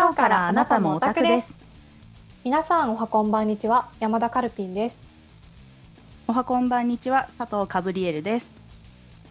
[0.00, 1.52] 今日からあなたもオタクです。
[2.42, 3.90] 皆さんおはこんばんにちは。
[4.00, 5.06] 山田カルピンです。
[6.26, 7.28] おはこんばんにちは。
[7.36, 8.50] 佐藤カブリエルです。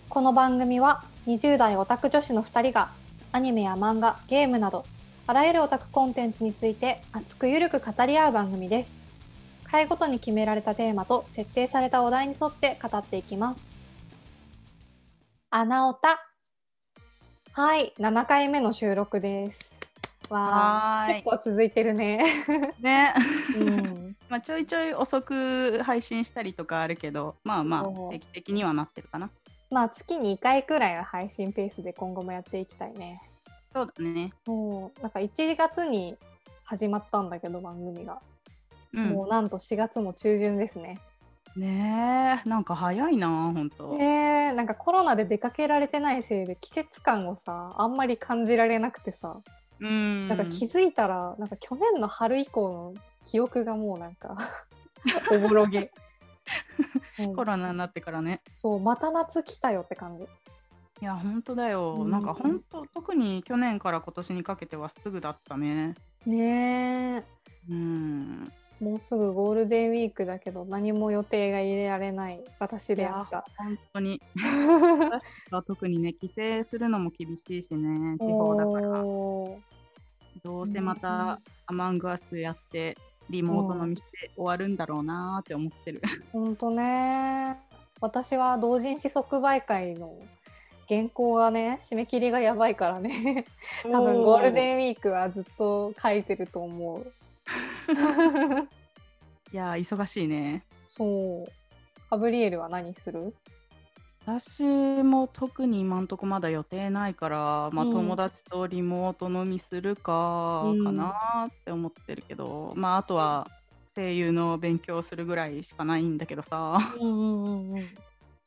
[0.10, 2.92] この番組は20代オタク女子の2人が
[3.32, 4.86] アニメや漫画ゲームなど
[5.26, 9.02] あらゆるオタクコンテンツについて熱くゆるく語り合う番組です。
[9.64, 13.68] 回ごとに決められたテーマと設定されたお題に沿って語っていきます。
[15.50, 16.30] 穴オタ。
[17.54, 17.92] はい。
[17.98, 19.79] 7回目の収録です
[20.30, 22.20] わあ結構続いてるね。
[22.80, 23.14] ね、
[23.58, 29.30] うん、まあちょいちょい遅く配信したりとかあるけどまあまあ定期的にはなってるかな。
[29.72, 33.22] まあ月に2回くらいは配信ペースで今後もやっていきたいね。
[33.74, 34.34] そうだね。
[34.46, 35.02] もう。
[35.02, 36.18] なんか1月に
[36.64, 38.20] 始まったんだけど番組が、
[38.94, 41.00] うん、もうなんと4月も中旬ですね。
[41.56, 42.50] ねえ。
[42.50, 44.52] なんか早いな本当ねえ。
[44.54, 49.42] なんかコロナで出かけられてないせいで季節感をさあんまり感じられなくてさ
[49.80, 50.28] うん。
[50.28, 54.38] なんか気づいたらなんか去年の春以降の記憶がもうなんか
[55.32, 55.92] おぼろげ、
[57.36, 58.42] コロナになってからね。
[58.54, 60.24] そうまた夏来たよって感じ。
[61.02, 65.96] いや本当だよ、うん、なんか本当特に去年から今年にかけてはすぐだったね。
[66.26, 67.24] ねえ。
[67.70, 68.52] うん。
[68.82, 73.46] もうすぐゴールデンウィークだけど何も予定が入れられない私であった。
[73.58, 74.22] 本当に。
[75.68, 79.04] 特にね帰省するのも厳しいしね地方だから
[80.44, 82.98] どうせまたアマングアスやって
[83.30, 84.02] リモートの店
[84.36, 86.02] 終わるんだろうなって思ってる。
[86.32, 87.58] 本当ね
[88.02, 90.14] 私は同人誌即売会の
[90.88, 93.46] 原稿がね締め切りがやばいからね
[93.84, 97.12] 多分ゴールデンウィークはずっと書いてると思う。
[99.54, 100.64] いや忙しいね。
[100.86, 101.52] そう。
[102.10, 103.34] ガブリエルは何する？
[104.38, 104.64] 私
[105.04, 113.48] も特に今んとこまだ予定ないから、まあ、友達とリモート飲みするかかなって思ってるけど、まああとは
[113.96, 117.88] 声優の勉強するぐらいしかないんだけどさ、うんうんうん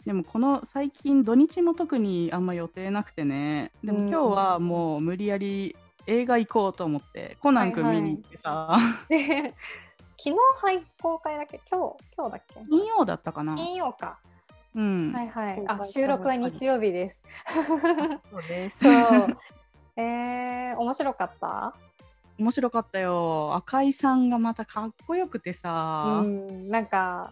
[0.06, 3.70] でもこの最近土日も特にあんま予定なくてね。
[3.84, 5.76] でも今日はもう無理やり
[6.08, 8.78] 映画行こうと思ってコナン君見に行ってさ、
[9.08, 11.60] 昨日配公開だっけ？
[11.70, 12.54] 今日今日だっけ？
[12.68, 13.54] 金曜だったかな。
[13.54, 14.18] 金曜か
[14.74, 15.62] うん、はいはい。
[15.66, 17.18] あ、収録は日曜日です。
[18.30, 18.78] そうです。
[18.78, 19.36] そう。
[20.00, 21.74] えー、面白かった？
[22.38, 23.54] 面白かったよ。
[23.54, 26.22] 赤井さんがまたかっこよくてさ。
[26.24, 27.30] うん、なんか、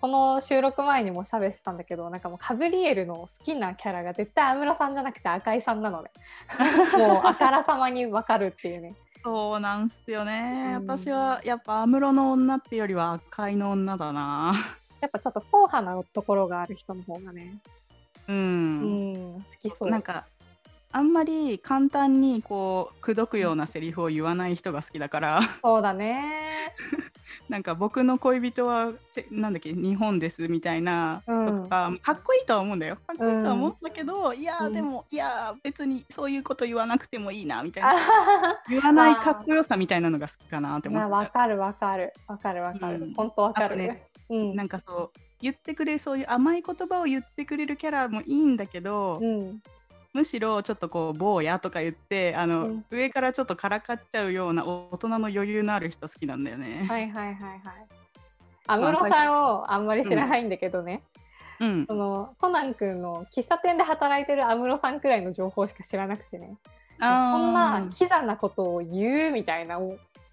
[0.00, 6.10] この収録前にも喋ってたんだけど、なんかもうカブリエルの好きなキャラが絶対安室さんじゃなくて赤井さんなのね。
[6.96, 8.94] もうあからさまにわかるっていうね。
[9.24, 14.54] そうなんすよね、うん、私はやっぱ安室の女っていうよりは赤井の女だな。
[15.00, 17.58] やっぱちょっと硬派なところがある人の方がね、
[18.28, 18.38] うん、う
[19.38, 19.90] ん、好きそう。
[19.90, 20.26] なんか
[20.90, 25.40] あんまり簡単にこう口説くようなセリフを言わない人が好きだから。
[25.62, 26.24] そうだね。
[27.48, 28.92] なんか僕の恋人は
[29.30, 32.96] なんだっけ日本ですみたいな、うん、とかかっこいいとは思うんだよ。
[33.06, 37.94] かっこいいとは思うんだけど、うん、いやでも、いや別にそういうこと言わなくてもいいなみたいな。
[38.68, 41.10] 言わないかっこよさみたいなのが好きかなって思って。
[41.10, 42.14] わかるわかる。
[42.26, 43.76] わかるわかる、うん、本当わかる。
[43.76, 49.62] ねうん、なんかそう言ってくれるそういう甘い言葉を言ってくれるキャラもいいんだけど、うん、
[50.12, 56.86] むしろちょっとこう坊やとか言ってあの、うん、上からちょっとからかっちゃうような大人の余裕のある人好きなんだよね。
[56.88, 57.60] はいはいはいはい。
[58.66, 61.02] 安室さんをあんまり知らないんだけどね。
[61.60, 66.56] うん、そのコナン君の喫茶店で働いてる安室さんくらいの情報しか知らなくてね
[67.00, 67.06] こ
[67.38, 69.78] んなキザなことを言うみたいな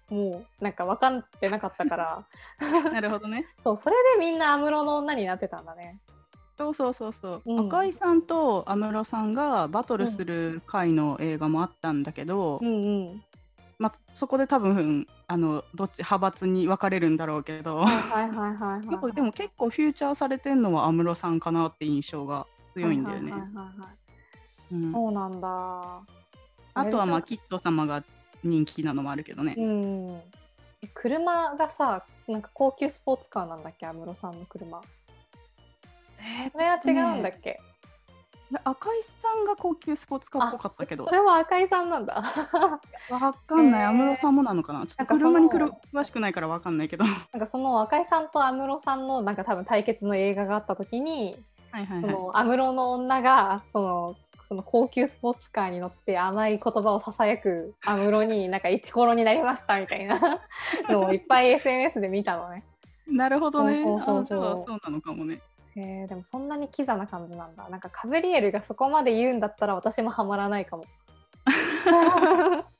[0.08, 2.24] もうなんか分かってなかったから。
[2.92, 3.46] なるほどね。
[3.58, 6.00] そうそれでみんな安室の女になってたんだね。
[6.56, 12.70] そうそうそうそう、うん、赤井さんと安室さんがバトルする回の映画もあったんだけど、うんう
[13.12, 13.22] ん、
[13.78, 17.84] まあ、そこで多分あのどっち派閥に分かれるんだろうけど
[19.14, 23.32] でも結構フューチャーされてるのは安室さんかなって印象が強いんだよね。
[24.92, 26.00] そうなんだ。
[26.74, 27.22] あとはまあ。
[27.22, 28.02] キッド様が
[28.42, 29.54] 人気なのもあるけどね。
[29.56, 30.22] うん、
[30.94, 34.82] 車がさなんか高級スポーツカーなんだっけ安室さんの車。
[36.18, 37.60] えー、それは違うんだっけ、
[38.50, 41.04] ね、赤井さんが高級スポーツカーっぽかったけど。
[41.04, 42.14] それは赤井さんなんだ。
[43.10, 43.84] わかんない。
[43.84, 44.86] 安室さんもなのかな？
[44.86, 47.04] ちょっと車に詳しくないからわかんないけど。
[47.04, 51.36] なんかその赤井さんと安室さんのなんか多分対決の映画があった時に
[51.76, 54.16] はいはいはい、その安室の女がその
[54.46, 60.20] その高級スポーツカーに乗って甘い言葉をささやく安室になんかイチコロになりましたみたいな
[60.88, 62.62] のをいっぱい SNS で見たのね。
[63.08, 63.82] なるほどね。
[63.82, 65.40] そうそうそうそうなのかもね。
[65.74, 67.68] えー、でもそんなにキザな感じなんだ。
[67.68, 70.84] なんかカブリエルがそこまで言うんだったら私もハマらないかも。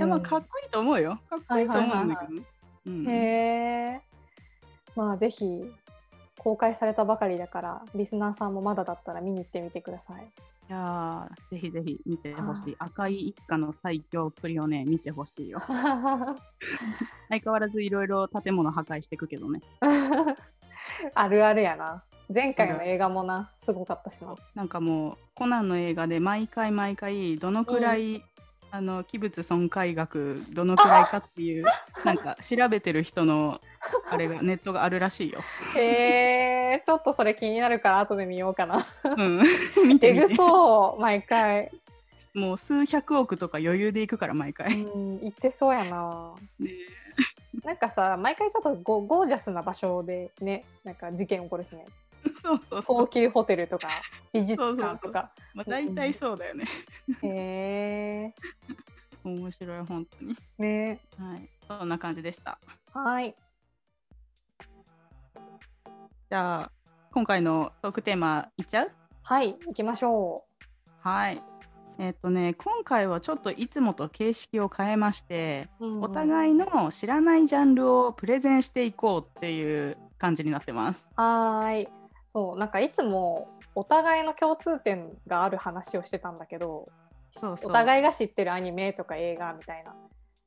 [0.00, 1.18] やまあかっこいいと思うよ。
[1.28, 3.12] かっこいいと思うんだけどね。
[3.12, 3.16] へ
[3.96, 4.00] え。
[4.96, 5.62] まあぜひ
[6.38, 10.26] 公開されたばかりだからリスナーさんもまだだったら見に行ってみてください。
[10.70, 12.76] いやぜひぜひ見てほしい。
[12.78, 15.60] 赤い一家の最強っぷりをね、見てほしいよ。
[17.28, 19.62] 相変わらずいろいろ建物破壊していくけどね。
[21.14, 22.04] あるあるやな。
[22.32, 24.36] 前回の映画もな、すごかったしな。
[24.54, 28.22] なんかもう、コナンの映画で毎回毎回、どのくらい
[28.72, 31.64] あの器物損壊額どのくらいかっていう
[32.04, 33.60] なんか調べてる人の
[34.10, 35.40] あれがネットがあるらしいよ。
[35.74, 38.86] へえちょっとそれ気になるから後で見ようかな。
[39.04, 39.42] うん、
[39.86, 40.36] 見てみて。
[40.36, 41.70] そう毎回。
[42.32, 44.82] もう数百億とか余裕でいくから毎回。
[44.82, 46.34] うん、行ってそうやな。
[46.58, 46.70] ね
[47.64, 51.84] なんかさ毎回ちょっとゴゴージャスな場所でねなんか事件起こるしね。
[52.42, 53.88] そうそう高級ホテルとか
[54.32, 55.30] 美術館とか。
[55.54, 56.64] まあ大体そうだよね。
[57.22, 58.34] へえ。
[59.24, 60.36] 面白い本当に。
[60.58, 61.00] ね。
[61.18, 61.48] はい。
[61.68, 62.58] そんな感じでした。
[62.92, 63.34] はい。
[66.30, 66.72] じゃあ
[67.12, 68.92] 今回のトークテーマいっちゃう？
[69.22, 70.90] はい行きましょう。
[71.00, 71.42] はい。
[71.98, 81.06] えっ、とね今回はちょっといつもと形式を変えまして、うん、お互いの知らないジャンルをプレゼンしていこうっていう感じになってます。
[81.16, 81.86] はい。
[82.34, 86.84] そうなんかいつもお互いの共通点がある話をしてたんだけど
[87.32, 89.94] そうお互いが知ってるアニメとか映画みたいな。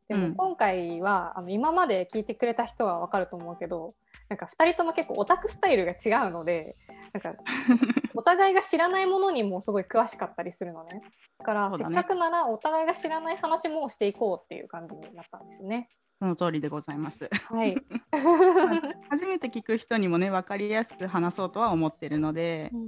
[0.10, 3.88] でも今回は、うん、あの今まで聞いてくれた人は分かると思うけど
[4.28, 6.76] なんか2人とも結構オタクスタイルが違うので
[7.14, 7.42] なんか
[8.14, 11.02] お互いが知らないものにもすごい詳しかったりするのね
[11.40, 15.90] だから、ね、せっかくならお互いが知らない話もしていこうっていう感じになったんですね。
[16.20, 17.30] その通りでございます。
[17.50, 17.76] はい。
[19.10, 22.88] 初めて聞く人にもね分かりやすく話そうとは思ってるので、うん、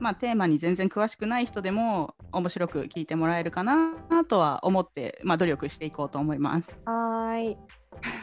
[0.00, 3.94] まあテーマに全然詳しくない人でも面白く聞いてもらえるかな
[4.28, 6.78] とは思ってまあ努力していこうと思います。
[6.84, 7.58] はい。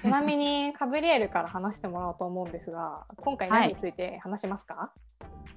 [0.04, 4.94] ちなみに カブリエルから話してもらおうと思うんですが、今回何について話しますか？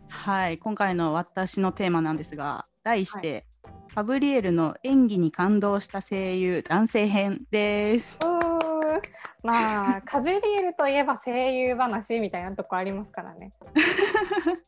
[0.09, 8.19] はい、はい、今回の私のテーマなんですが、題して、はい、カブリエルの演技に感動した声優男性編です。
[9.43, 13.53] まあカブリエルといえば声優話みたいなとこありますからね。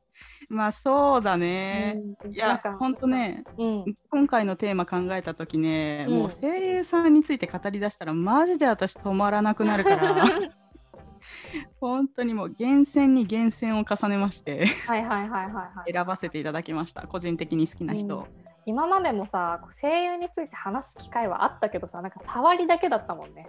[0.48, 1.96] まあそうだね。
[2.24, 10.24] うん、いや本当ね、うん、今回のテーマ考えた時ね、うん、もう声優さんについて語りだしたらマジで私止まらなくなるから。
[11.80, 14.66] 本当にもう厳選に厳選を重ねまして。
[14.86, 17.06] はいはいはいはい、はい、選ばせていただきました。
[17.06, 18.26] 個人的に好きな人、
[18.66, 23.46] 今までもさ声優について話す機会はあったけどさなんか触りだけだったもんね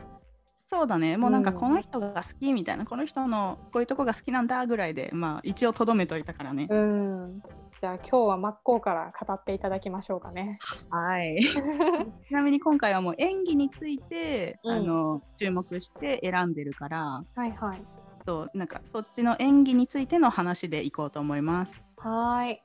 [0.72, 1.18] そうだね。
[1.18, 6.68] もうなんかこの人が好きみたいな、うん、この人のこういうとこが好きなんだぐらいでまあ一応とどめといたからね。
[6.70, 7.42] うん。
[7.82, 10.60] じゃあ今日は真っ向から語っていただきましょうかね。
[10.90, 11.42] はい。
[12.26, 17.84] ちなみに今回はもう演技について、うん、あの注目して選んでるからはいはい。
[18.26, 21.74] そうなんかそっちの演技についての話でいこうと思います。
[21.98, 22.64] はい。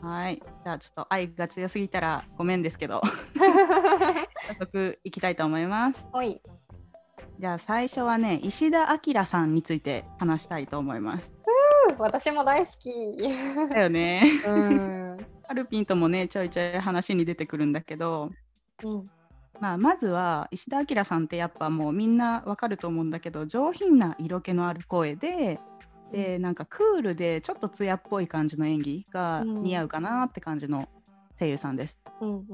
[0.00, 0.40] はい。
[0.62, 3.02] じゃあちょっと愛が強すぎたらごめんですけど。
[4.46, 6.06] 早速いきたいと思います。
[6.12, 6.40] はい
[7.38, 11.30] じゃあ最初はね石田明さんについて話したいと思います。
[11.98, 12.92] 私も大好き。
[13.70, 14.22] だよね。
[14.44, 15.16] うん。
[15.46, 18.30] アルピンともねちょいちょい話に出てくるんだけど、
[18.84, 19.04] うん、
[19.60, 25.60] まあまずは石田明さんってやっぱもうみんなわかると思うんだけど上品な色気のある声で。
[26.10, 30.88] でなんかクールでちょっと艶っぽい感じの演技が似合うかなって感じの
[31.38, 31.98] 声優さんです。
[32.22, 32.44] うんうん、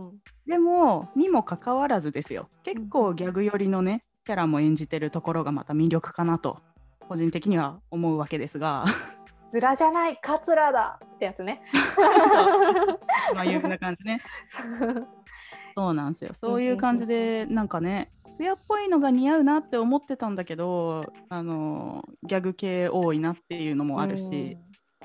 [0.44, 6.58] でもにもかかわらずですよ結構ギャグ寄りのねキャラも演じてるところがまた魅力かなと
[7.00, 8.86] 個人的には思うわけですが。
[9.50, 11.60] ズラじゃないカツラだってやつね。
[13.34, 14.22] まあいうふうな感じね。
[15.76, 16.30] そうなんですよ。
[16.34, 24.56] そういう感じでなんかね艶っぽいのが似合うなって思ってたんだけどあのギャグ系多いなっていうのもあるし、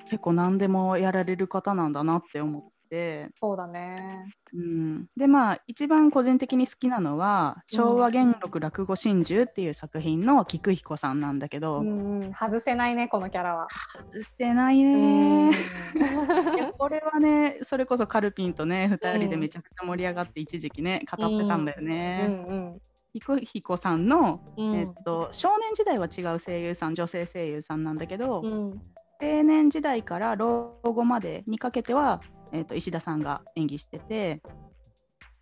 [0.05, 3.29] 結構何でもやられる方なんだなって思って。
[3.39, 13.67] そうだね、うん、でまあ一番個人的に好きなのは「昭和元禄落語真珠」っていう作品の菊彦さんなんだけど、うん、外せないねこのキャラは。
[14.11, 15.51] 外せないね。
[16.77, 22.81] これはねそれこそカルピンとね2人でめちゃくちゃ盛り上がって一時期ね語ってたんだよね、うんうんうん
[23.13, 28.81] 彦彦さんの、うん、えっと、少年時代は違う声優さん女性声優さんなんだけど、うん、
[29.21, 34.41] 青年時代から老後までにかけてはえーと、石田さんが演技してて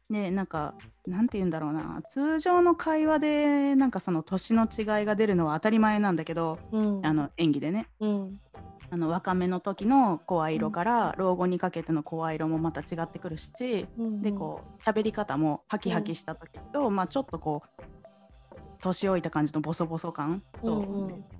[0.10, 0.74] でなんか
[1.06, 8.40] なんて言うんだろうな通常の会話でなんかその年の違いが出るのは当たり前なんだけど、うん、あの演技でね、うん、
[8.90, 17.84] あの若めの時の声色から老後にかけての声色もまた違ってくるし、うんうん、でこう喋り方もハキハキした時と、うん、まあ、ちょっとこう
[18.80, 20.86] 年老いた感じのボソボソ感と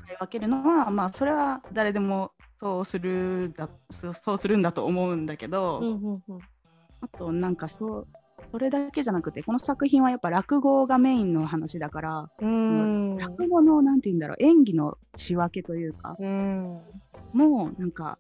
[0.04, 6.40] 使い分けるのは、まあそれは誰でもそうするだそうするんだと思うんだけど、うんうんうん、
[7.02, 8.08] あとなんかそう
[8.52, 16.16] それだけじゃなくてこの作品はやっぱ落語がメインの話だから落語のなんて言うんだろう演技の仕分けというか
[17.34, 18.18] もうなんか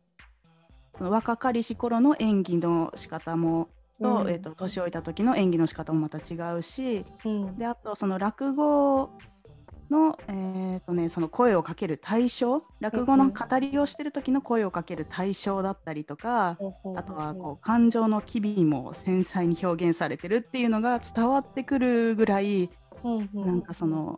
[1.00, 9.12] 若かりし頃の演技の仕方もと、うん、えーと、年老いた時の演技の仕方もまた違うし、うん、であとその落語
[9.89, 22.70] の,、えーとね、その声をかける対象落語の語りをしてる時の声をかける対象だったりとか、うん、あとはこう感情の機微も繊細に表現されてるっていうのが伝わってくるぐらい、
[23.03, 24.17] うなんかその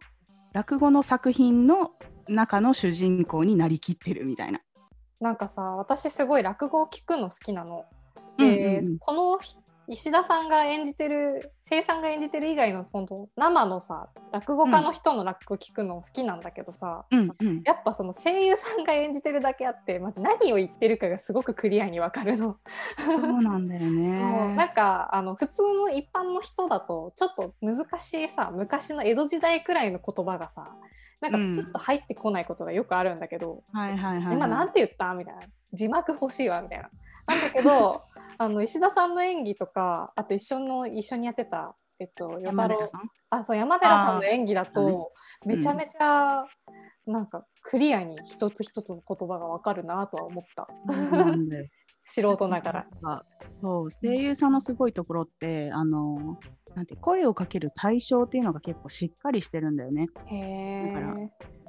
[0.53, 1.91] 落語の作品の
[2.27, 4.61] 中の主人公になりきってるみたいな。
[5.21, 7.85] なんかさ私すごい落語を聞くの好きなの。
[8.38, 9.39] で、この
[9.91, 22.58] 石田さんが演じてる声さんが演じてる以外の本当生のさ落語家の人の落語聞くの好きなんだけどさ、うんうん、やっぱその声優さんが演じてるだけあってまず何を言ってるかがすごくクリアにわかるの。
[23.03, 24.19] そうなんだよね。
[24.55, 30.65] なんかあの普通の一般の人だとちょっと難しいさ昔の江戸時代くらいの言葉がさ
[31.19, 35.15] なんかプスッと入ってこないことがよくあるんだけど、はいはいはい、今なんて言った？
[35.15, 35.41] みたいな。
[35.74, 36.89] 字幕欲しいわみたいな。
[37.29, 38.03] なんだけど
[38.38, 43.09] あの石田さんの演技とかあと一緒の一緒にやってた、えっと、山寺さん？
[43.29, 45.12] あそう山寺さんの演技だと
[45.45, 46.45] めちゃめちゃ、
[47.05, 50.67] なんかクリアに一つ一つの言葉がわかるなとは思った。
[52.09, 52.87] 素人ながら。
[53.61, 56.37] そう声優さんのすごいところってあの
[56.75, 60.07] なんて声をかける対象っていうのが結構しっかりしてるんだよね。
[60.27, 61.15] へだから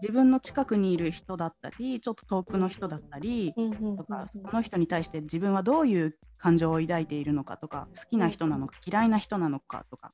[0.01, 3.55] 自分の近くにいる人だったりちょっと遠くの人だったり、
[3.97, 10.13] とかその人に対して自分はどういう感情を抱いているのかとか好きな人なのか、嫌いな人なのかとか、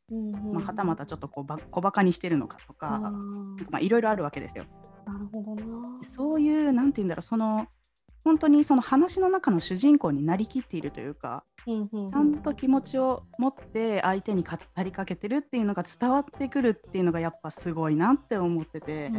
[0.53, 3.13] まあ、はたまたちょっとこうば小バカにしてるのかとか
[3.71, 4.65] まあいろいろあるわけですよ。
[5.07, 7.69] なるほどなそういうなんて言うんだろうその
[8.27, 19.13] 本当にその話の中の主人公になりきっているというか、うんうんうん、ちゃんと気持ちを持って相手に語りかけてるっていうのが伝わってくるっていうのがやっぱすごいなって思ってて、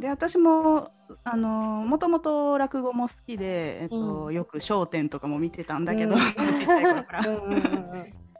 [0.00, 0.90] で私も
[1.22, 7.24] あのもともと落語も好きで、えっと、うん、よく『笑点』とかも見てたんだけど、うん、 ちっちゃい頃から。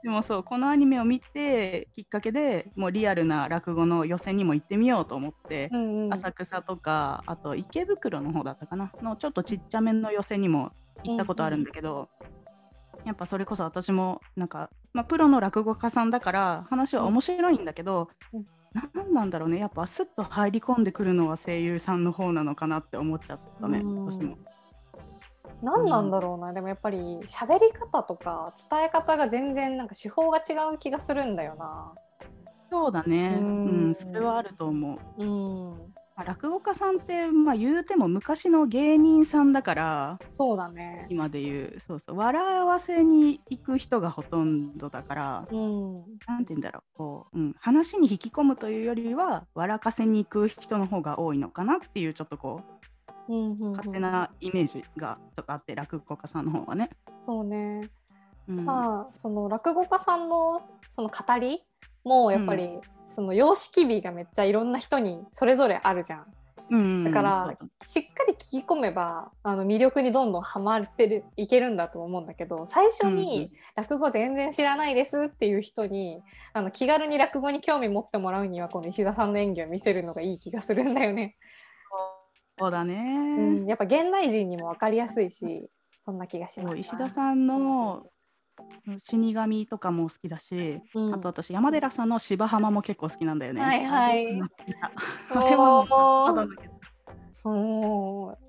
[0.03, 10.71] でもそうこのアニメを見てきっかけでもうリアルな落語の予選にも行ってみようと思って、うんうん、浅草とかあと池袋の方だったかなのちょっとちっちゃめの予選にも
[11.03, 12.27] 行ったことあるんだけど、うん
[13.01, 18.45] うん、やっぱそれこそ私もなんか、まあ、プロの落語家さんだから話は面白いんだけど、うん、
[18.95, 24.37] 何なんだろうねやっぱスッと入り込んでくるのは声優さんの方なのかなって思っちゃったね、うん、私も。
[25.61, 26.97] 何なんだろうな、うん、でもやっぱり
[27.27, 31.93] 喋り方とか伝え方が全然なんか手法が違う気がするんだよな。
[32.71, 35.23] そうだね、うん、うん、それはあると思う。
[35.23, 35.93] うん。
[36.15, 41.07] まあ、落語家さんって、まあ、言うても昔の芸人さんだからそうだね。
[41.09, 41.79] 今で言う。
[41.79, 42.17] そうそう。
[42.17, 46.97] 笑わせに行く人がほとんどだから、うん、なんて言うんだろう。
[46.97, 52.88] こう、うん、話に引き込むというよりは笑かせに行く人の方が多いのかなっていうちょっとこう
[53.29, 56.89] 勝手なイメージがちょっとあって落語家さんの方はね。
[57.19, 57.89] そうね、
[58.47, 61.59] うん、まあその落語家さんのその語り
[62.03, 62.81] もやっぱり、うん、
[63.13, 66.25] その様式美がめっちゃいろんな人にそれぞれあるじゃん。
[66.71, 76.21] うん、だからしっかり聞き込めばあの魅力にどんどんはまってるいけるんだと思うんだけど最初に落語全然知らないですっていう人に
[76.53, 81.37] あの気軽に落語に興味持ってもらうにはこの石田さんの演技を見せるのがいい気がするんだよね。
[82.59, 85.69] そうだね、うん、やっぱ現代人にも分かりやすいし
[86.03, 88.05] そんな気がします石田さんの
[88.97, 93.61] 死神とかも好きだし、うん、あと私山寺さんの芝浜も結構好きなんだよね。
[93.61, 94.41] はいはい。
[95.29, 95.85] あれも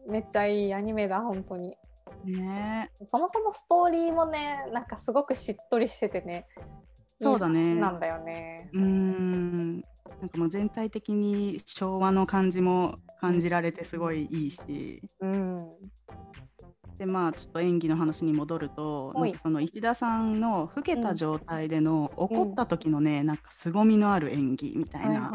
[0.09, 1.77] めっちゃいいアニメだ本当に。
[2.25, 6.49] ねそもそもストーリーもねなんかすごくしっとりしててね
[7.21, 8.69] そうだねなんだよね。
[8.73, 9.85] うん
[10.21, 15.59] なんかもう全体的に昭和の感じも感じられてすごいいいし、うん、
[16.99, 25.33] でまあちょっと演技の話に戻るとなんかその石田さんの老けた状態での、うん、怒った時のねなんか凄みのある演技みたいな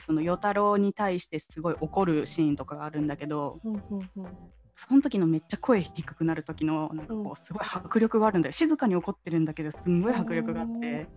[0.00, 3.80] その与太郎に対してすごい怒るシーンとかがあるんだけど、うんうん
[4.16, 4.24] うん、
[4.72, 11.08] その時のめっちゃ声低くなる時のなんかこうすごい迫力があるんだよ静かに怒ってるんだけどすんごい迫力があって。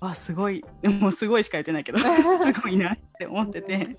[0.00, 0.62] あすごい。
[0.82, 1.98] もうすごいしか言ってないけど。
[2.42, 3.98] すごいなって思ってて。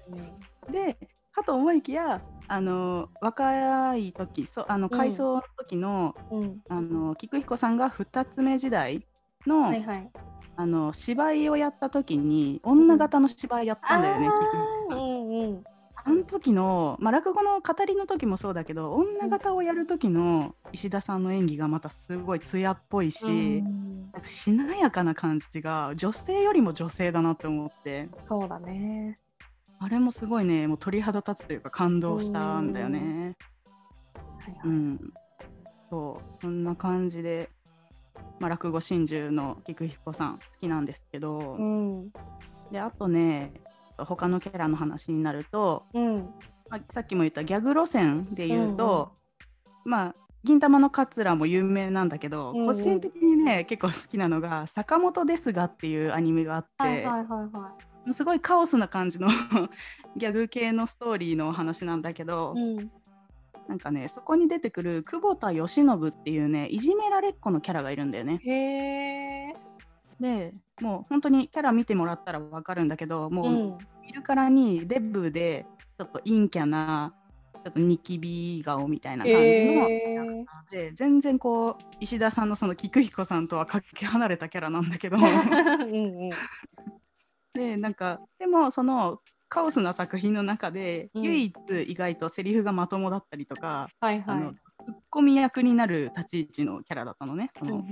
[0.72, 0.98] で
[1.38, 9.06] かと思いきやあの若い時そあの回想の時の,、うん、あの菊彦さんが2つ目時代
[9.46, 10.10] の、はいはい、
[10.56, 14.98] あの芝居をやった時に女形の芝居やったんだよね、菊彦さん。
[14.98, 15.64] うんうん
[16.08, 28.08] あの時の、まあ、落語の語りの時もそうだけど女形をやる時の石田さんの演技がまたすごい艶っぽいし、うん、なんかしなやかな感じが女性よりも女性だなって思って。
[28.26, 29.16] そうだね。
[29.80, 33.36] あれもすごいねもう鳥肌立つというか感動したんだよね。
[34.64, 35.14] うん、
[35.90, 37.50] そうそんな感じで、
[38.40, 42.12] まあ、落語真珠の菊彦さん好きなんですけど、うん、
[42.72, 43.52] であとね
[44.06, 46.16] 他のキャラの話になると、うん、
[46.70, 57.74] まあ、さっきも言ったギャグ路線で言うと、うんうん、まあ銀玉の桂も有名なんだけど、うんうん、個人的にね結構好きなのが「坂本ですが」っていうアニメがあって、はいはいはいは
[58.08, 59.28] い、すごいカオスな感じの
[60.16, 62.92] ギャグ系のストーリーの話なんだけど、うん、
[63.68, 68.40] なんかねそこに出てくる久保田義信っていうねいじめられっ子のキャラがいるんだよね。
[68.46, 69.67] へー
[70.20, 75.66] でもう本当にキャラ見てもらったら分かるんだけどもう見るからにデブで
[75.98, 77.14] ちょっと陰キャな
[77.54, 85.18] ちょっとニキビ顔みたいな感じのキャラクターで、えー、全然こう石田さんのその菊彦さんとはかけ離れたキャラなんだけど。
[85.20, 86.30] うん、
[87.54, 89.20] でなんかでもその
[89.50, 97.52] カオスな作品の中で、唯一意外とセリフがまともだったりとか、はいはい、あのツッコミ役になる立ち位置のキャラだったのね。
[97.58, 97.84] その、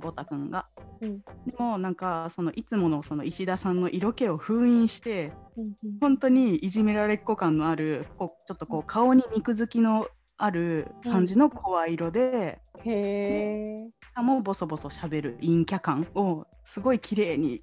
[0.00, 0.66] 久保田君が、
[1.00, 1.24] うん、で
[1.58, 17.62] もなんかそのいつものその石田さんの色気を封印して、うん、本当にいじめられっ子感のあるこうちょっとこう顔に肉付きのある感じの声色で、うん、へしかもボソボソしゃべる陰キャ感をすごい綺麗に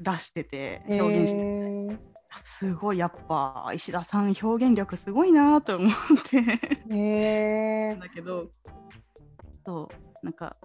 [0.00, 2.18] 出してて表現してて。
[2.44, 5.92] すごいやっぱ石田さん表現力すごいなと思っ
[6.30, 6.60] て。
[6.94, 8.50] へだけど
[9.64, 10.56] そうなんか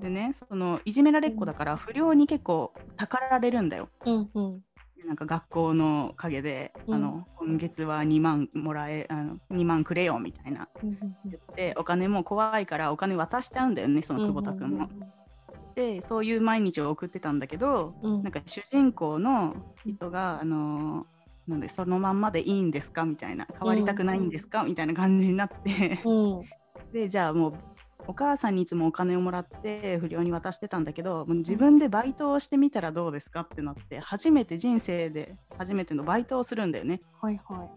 [0.00, 3.88] でねそのいじめられっ子だから不良に結構たかられるんだよ。
[4.04, 4.62] うんうん、
[5.06, 14.88] なんか学校の陰で、うん、あの今月は2万もらえあの2万くれよみたいな、言ってお金も怖いからお金渡しちゃうんだよねその久保田君も。
[15.74, 19.52] でそういう毎日を送ってたんだけど、うん、なんか主人公の
[19.84, 21.04] 人が、あのー、
[21.48, 23.46] なんでそのまんまでいいんですかみたいな。
[23.58, 26.00] 変わりたくないんですか、みたいな感じになって。
[26.92, 27.52] でじゃあもう
[28.06, 37.00] お母さんにいつもお金をもらって不良に渡してたんだけど自分でバイトをしてみたらどうですかってなって初めて人生で初めてのバイトをするんだよね。
[37.20, 37.70] はいは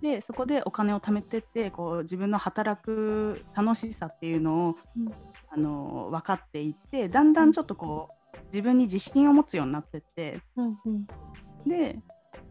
[0.00, 5.08] い、でそこでお金を貯めてってこう自分の働く楽しさっていうのを、うん、
[5.48, 11.06] あの分かっていってだんだんちょっとこう自分に自信を持つようになってって、うんうん、
[11.66, 12.00] で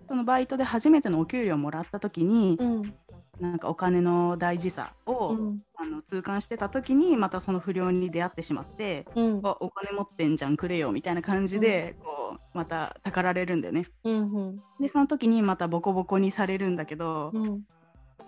[0.07, 2.93] そのバイトで初めてのお給料をもらった時に、うん、
[3.41, 13.87] なんかお金の大事さを、うん、あの痛感してた時にまたその不良に出会ってしまって、うん、お金持ってんじゃんくれよみたいな感じで、うん、こうまたたかられるんだよね。
[14.03, 17.33] うんうん、でその時にまたボコボコにされるんだけど、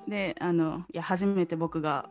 [0.07, 2.09] であのいや初めて僕が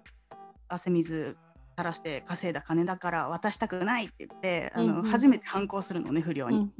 [0.68, 1.36] 汗水
[1.72, 6.70] 垂らして稼いだ金だから渡したくないって言ってあの、うんうん、初めて反抗するのね不良に。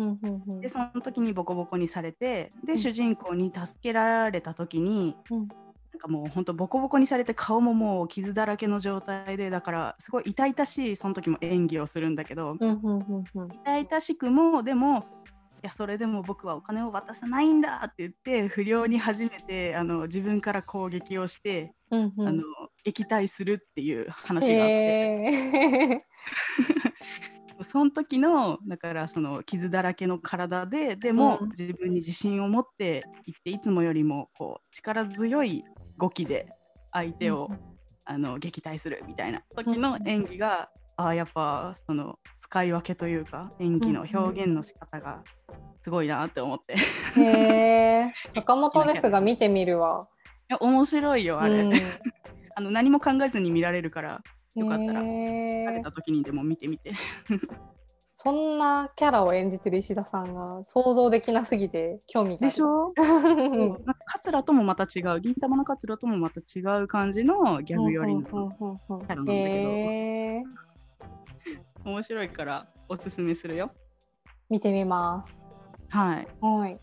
[0.60, 5.48] でその時にボコボコにされてで、主人公に助けられた時に、なん
[6.02, 22.42] かもう本当ボコボコにされて顔ももう傷だらけの状態でだからすごい痛々しいその時も演技をするんだけど、痛々しくもでもいやそれでも僕はお金を渡さないんだって言って不良に初めてあの自分から攻撃をして、うんうん、あの
[22.84, 26.06] 撃退するっていう話があって。
[27.64, 35.64] その時のだからその傷だらけの体ででも自分に自信を持っていっていつもよりもこう力強い
[35.96, 36.48] 語気で
[36.92, 37.58] 相手を、うん、
[38.04, 45.22] あの撃退するみたいな時の演技が、うん、あやっぱその使い分けというか演技の表現の仕方が
[45.82, 46.76] すごいなって思って。
[47.20, 50.08] へえ坂本ですが 見てみるわ。
[50.50, 51.54] いや面白いよあれ。
[51.54, 51.72] うん、
[52.54, 54.22] あの何も考えずに見られるから
[54.54, 56.92] よかったら食べた時にでも見てみて。
[58.24, 62.92] そんなキャラを演じてる石田さんが想像できなすぎて興味がでしょ？
[64.06, 70.44] 桂ともまた違う銀玉の桂ともまた違う感じのギャグ寄りのキャラなんだけ
[71.84, 71.90] ど。
[71.90, 73.72] 面白いからおすすめするよ。
[74.48, 75.36] 見てみます。
[75.88, 76.28] はい。
[76.40, 76.80] はい。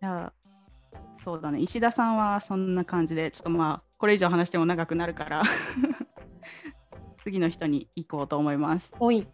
[0.00, 0.32] じゃあ
[1.24, 1.58] そうだね。
[1.60, 5.42] 石田さんはそんな感じでちょっとまあこれ以上話しても長くなるから。
[7.24, 8.92] 次の人に行こうと思います。
[9.00, 9.26] おい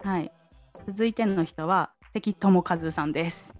[0.00, 0.32] はい。
[0.86, 3.52] 続いての人は関智和さんです。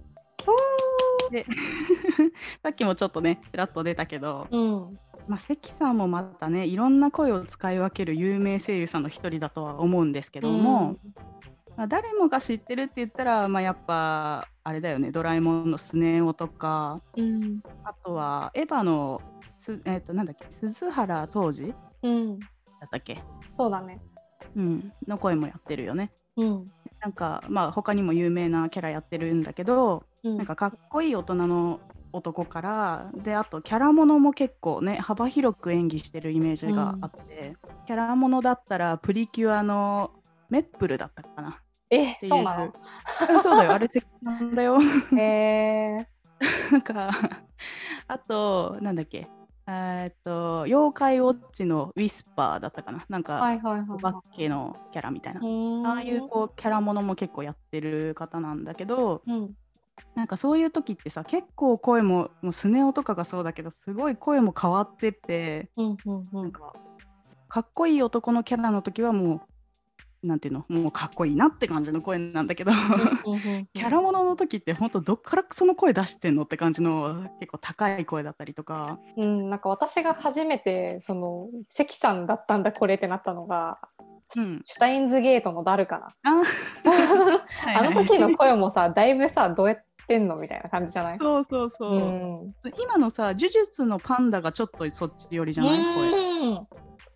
[2.63, 11.15] さっきもちょっとねちらっと出たけど、うん、まあ、関さんもまたねいろんな声を使い分ける有名声優さんの一人だとは思うんですけども、うん、
[11.77, 19.21] まあ、誰もが知ってるって言ったら、まあ、やっぱあれだよね「ドラえもん」のスネ夫とか、うん、あとはエヴァの
[19.59, 22.47] す、えー、となんだっけ鈴原当時、うん、だ
[22.87, 23.23] ったっけ？
[23.53, 24.01] そうだね、
[24.57, 26.13] うん、の声もやってるよね。
[26.37, 26.65] うん、
[27.01, 31.81] なんかまあ他にも有名なキャラやってるんだけど、うん、なんかかっこいい大人の
[32.13, 40.13] 男からであとキャラものも結構ね幅広く演技してるイメージがあって、うん、キャラものだったらプリキュアの
[40.49, 41.61] メップルだったかな。
[41.91, 42.73] えそうなの？
[43.43, 43.73] そうだよ。
[43.73, 44.79] あれ関なんだよ。
[45.17, 46.09] へえ
[46.71, 47.11] なんか
[48.07, 49.27] あとなんだっけ？
[49.71, 53.05] えっと妖怪ウォッチのウィスパーだったかな。
[53.11, 55.41] なんか、はいはいはい、お化けのキャラみたいな。
[55.91, 59.55] ああいうこうキャラものも結構やってる方なんだけど、うん、
[60.15, 66.73] なんかそういう時ってさ結構声ももうスネ夫とかがそうだけどすごい声も変わってって、うんうんうん、なんか
[67.49, 69.41] かっこいい男のキャラの時はもう
[70.23, 70.65] なんていうの？
[70.69, 72.73] もうかっこいいなって感じの声なんだけど。
[73.73, 83.79] キャラものの時って本当どっからその声出してんのって感じの結構高い声だったりとか、うん、なんか私が初めてその関さんだったんだこれってなったのが、
[84.37, 86.33] うん、シュタインズゲートのダルかな。
[86.33, 91.19] あ あの時の声もさだいぶさどうやってんのみたいな感じじゃない？
[91.21, 95.79] そうそうそう、うん、今のさ呪術のパンダがちょっとそっち寄りじゃない？
[95.95, 96.67] 声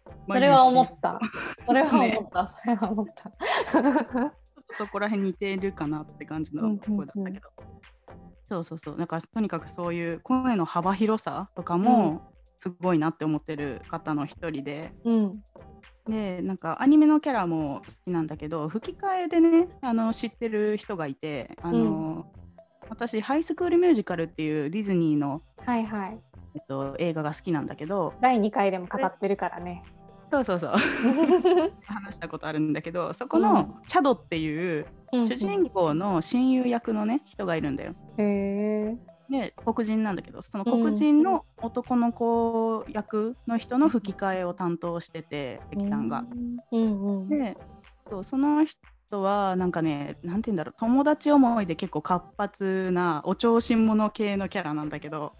[0.28, 1.20] それは思った。
[1.66, 2.46] それは思った。
[2.46, 4.34] それは思った。
[4.74, 7.50] そこら辺似てるかなって感じの声だったけど。
[8.44, 8.96] そうそうそう。
[8.96, 14.92] なんかとにかくそういう声の幅広さとかもすごいなって思ってる方の一人で。
[15.04, 15.44] うん、
[16.06, 22.24] でなんかアニメのキャラも好きなんだけど吹き替えでねあの知ってる人がいてあの、うん、
[22.88, 26.18] 私ハイスクールミュージカルっていうディズニーの、はいはい
[26.54, 28.14] えっと、映画が好きなんだけど。
[28.20, 29.82] 第2回でも語ってるからね。
[30.32, 30.70] そうそうそう。
[31.84, 37.94] 話したことあるんだけどそこのチャドっていう主人公の親友役のね人がいるんだよ。
[38.16, 38.96] へ
[39.28, 46.24] で黒人なんだけどその黒人の男の子役の人の吹き替えを担当してて関さんが。
[46.72, 47.02] うん。
[47.02, 47.56] うん、で
[48.06, 55.34] そうその人はなんかね何て言うんだろう友達思いで結構活発なお調子者系のキャラなんだけど。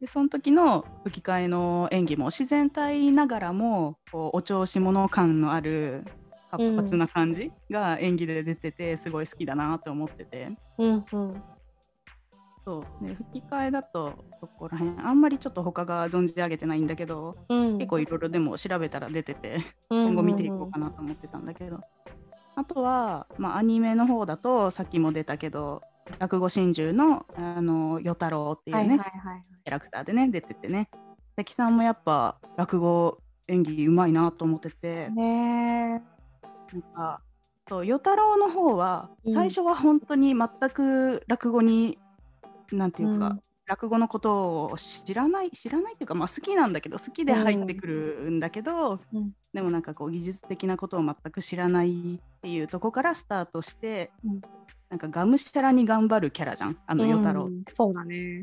[0.00, 6.04] でその時の吹き替えの演技も自然体ながらもこうお調子者感のある
[6.50, 11.04] 活発な感じが演技で出ててすごい好きだなと思ってて、うんうん、
[12.64, 13.06] そう。
[13.06, 21.80] で吹き替えだとそこら辺あんまりちょっと他が存じ上げてないんだけど、うん、結構いろいろでも調べたら出てて、今後見ていこうかなと思ってたんだけど、
[22.54, 25.82] あとは、まあ、アニメの方だとさっきも出たけど
[26.18, 30.88] 落語真珠のあの与太郎っていうね、はいはいはい、キャラクターでね出ててね。
[31.36, 35.10] 関さんもやっぱ落語演技うまいなと思ってて。
[35.10, 36.02] ね
[36.72, 37.20] なんか
[37.68, 41.98] そう与太郎の方は最初は本当に全く落語に、
[42.70, 54.40] うん、なんていうか、うん、落語のことを知らない知らないっていうか、まあ、好きなんだけど好きで入ってくるんだけど、うん、でもなんかこう技術的なことを全く知らないっていうとこからスタートして、うん、
[54.96, 58.40] なんかがむしゃらに頑張るキャラじゃんあの与太郎、うん、そうだね。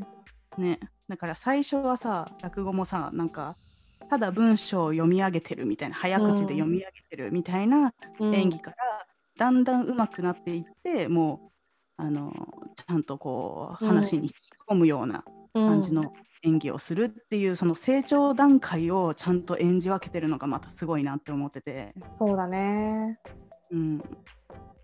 [0.56, 0.78] ね。
[1.08, 3.56] だから最初はさ落語もさなんか
[4.08, 8.76] ただ文章を読み上げてるみたいな早口で読み上げてるみたいな演技から、
[9.36, 11.50] だんだん上手くなっていっても
[11.98, 12.32] うあの
[12.76, 14.34] ちゃんとこう話に引き
[14.68, 16.12] 込むような感じの
[16.44, 21.94] 演技をするっていう、その成長段階をちゃんと演じ分けてるのがまたすごいなって思ってて。
[22.16, 23.18] そうだね。
[23.72, 24.00] うん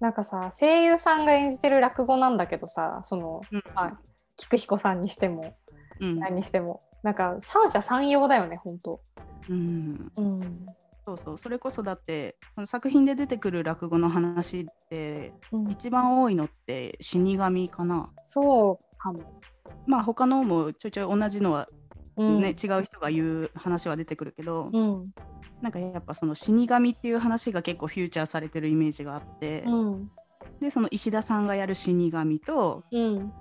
[0.01, 3.99] なんかさ声優さんが演じてる落語なんだけどさその、うん、あ
[4.37, 5.55] 菊彦さんにしても、
[6.01, 6.83] うん、何にしても。
[7.03, 9.01] なんか三者三様だよね本当
[9.49, 10.67] うん、うん、
[11.07, 11.39] そうそう。
[11.39, 18.11] それこそだってその作品で出てくる落語の話って、うん、一番多いのって死神かな。
[18.25, 19.41] そうかも。
[19.87, 21.67] まあ他のもちょいちょい同じのは
[22.17, 25.11] ね、うん、違う人が言う話は出てくるけど、うん、
[25.61, 30.11] なんかやっぱその死神っていう話が結構フューチャーされてるイメージがあって、うん、
[30.61, 33.33] でその石田さんがやる死神と、うん、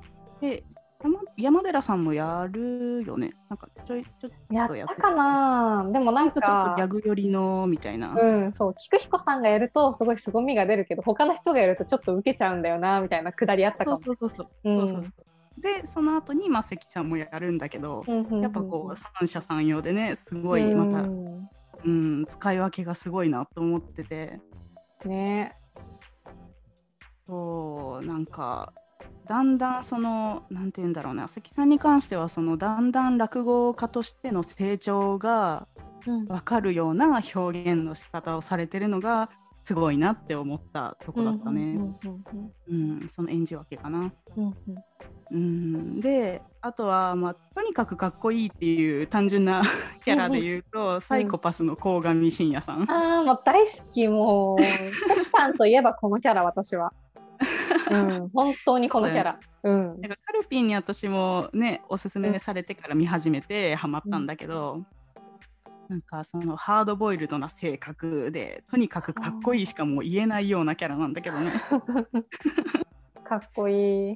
[0.41, 0.63] で
[1.01, 3.31] 山山寺さんもやるよね？
[3.49, 5.89] なんかちょいちょっとやったかな。
[5.93, 8.13] でもなんかギャグ寄りのみたいな。
[8.13, 8.73] うんそう。
[8.77, 13.97] 菊彦さんがやるとすごい凄みが出るけど他の人がやるとちょっと受けちゃうんだよなみたいなくだりあったかも。
[14.03, 21.07] そうそうそうそう,、うん、そうそうそうでその後にまあ関さんもやるんだけど、やっぱこう三者三様でねすごいまた、
[22.19, 24.39] うんうん、使い分けがすごいなと思ってて。
[25.05, 25.55] ね
[27.25, 28.73] そうなんか
[29.25, 35.67] だんだんその何て言うんだろうな関さんに関してはそのだんだん落語家としての成長が
[36.05, 39.29] 分かるような表現の仕方をされてるのが
[39.63, 41.75] すごいなって思ったとこだったね。
[42.67, 44.11] うん、その演じ分けかな。
[44.35, 44.55] うん、うん、
[45.31, 49.61] であとは、まあ、とにかくかっこいいっていう単純な
[50.03, 52.89] キャラで言うと、サイコパスの鴻上信也さん。
[52.91, 54.57] ああもう大好きもう
[55.07, 56.91] 関さんといえばこのキャラ私は。
[57.91, 59.39] うん、本当にこのキャラ。
[59.63, 64.83] うん、なんかカルピンに私もねおすすめされてから見始めてハマったんだけど、
[65.87, 71.51] なんかそのハードボイルドな性格でとにかくかっこいいしかもう言えないようなキャラなんだけどね。
[73.23, 74.15] かっこいい。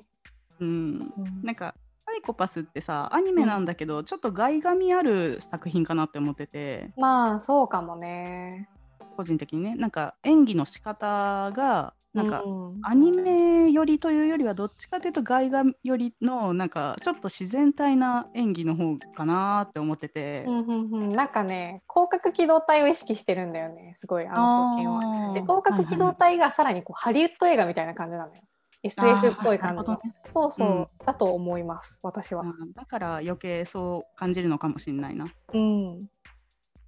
[0.64, 6.92] うん、なんかサイコパスってさアニメなんだけど、うん、ちょっと外髪ある作品かなって思ってて。
[6.98, 8.70] まあそうかもね。
[9.16, 9.76] 個人的にね。
[9.76, 12.44] なんか演技の仕方がなんか、
[12.84, 25.34] アニメ寄りというよりはどっちかというと外画寄りのなんかちょっと自然体な演技の方かなって思ってて、うんうんうん、なんかね広角機動隊を意識してるんだよねすごいあの作品は。
[25.34, 28.42] で広角機動隊がさらにこう、ハリウッド映画みたいな感じなのよ。
[28.84, 30.00] SF っぽい感じの、ね、
[30.32, 32.44] そうそう、うん、だと思います私は、
[32.76, 35.28] だから余計そう感じるのかもしれないな。
[35.54, 36.00] うん。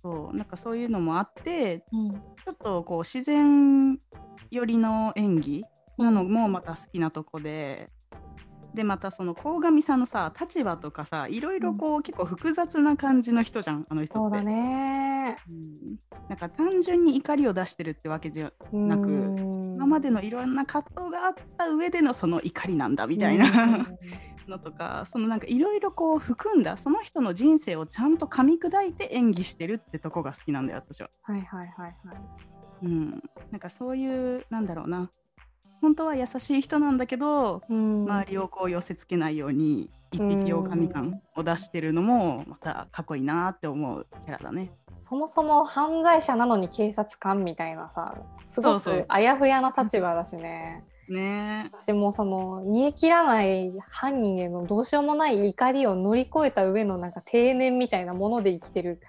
[0.03, 3.99] そうなんかそういうのもあって、うん、ちょっとこう自然
[4.51, 5.63] 寄りの演技
[5.97, 7.89] なのもまた好きなとこで、
[8.75, 14.25] でまたその鴻上さんのさ立場とかさいろいろこう、うん、結構複雑な感じの人じゃんあの人って。
[14.25, 23.87] そうだね、うん、なんか単純に怒りを出してるってわけじゃなく今までのいろんな葛藤があった上でのその怒りなんだみたいな。
[24.47, 31.09] のとかそのなんかいろいろこう含んだその人の人生をちゃんと噛み砕いて演技してるってとこが好きなんだよ私は。
[31.23, 32.17] はいはいはいはい。
[32.83, 35.09] うん、なんかそういうなんだろうな
[35.85, 44.71] 本当は優しい人なんだけど、うん、周りをこう寄せつけないように一匹狼感を出してるのもまたかっこいいなって思うキャラだね。
[44.97, 50.83] そもそも犯罪者なのに警察官みたいなさすごくあやふやな立場だしね。
[51.07, 59.01] ね私もその煮え切らない犯人へのどうしようもない怒りを乗り越えた上のなんか定年みたいなもので生きてる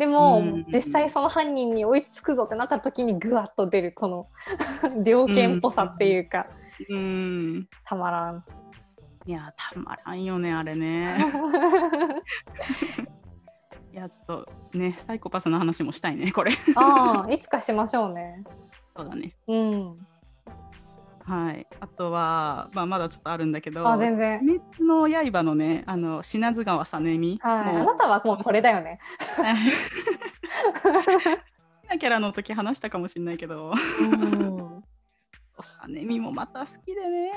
[0.00, 4.28] でも、実際その犯人に追いつくぞってなった時にぐわっと出るこの
[5.04, 6.46] 猟犬っぽさっていうか、
[6.88, 8.42] うん、たまらん。
[9.26, 11.18] いやたまらんよねあれね。
[13.92, 18.42] いやちょっとねサイコパスの話もしたいねこれああいつかしましょうね。
[18.96, 19.36] そうだね。
[19.48, 19.96] うん。
[21.24, 24.40] はい、あとは、まあ、まだちょっとあるんだけどあ全然。
[24.40, 28.98] 鬼滅の刃のねあの品津川さねみ、はい、あなたはもうこれだよね。
[29.36, 29.42] 好
[31.88, 34.82] きなキャラの時話したかもしれないけど、うん、
[35.62, 37.32] さねみもまた好きでね。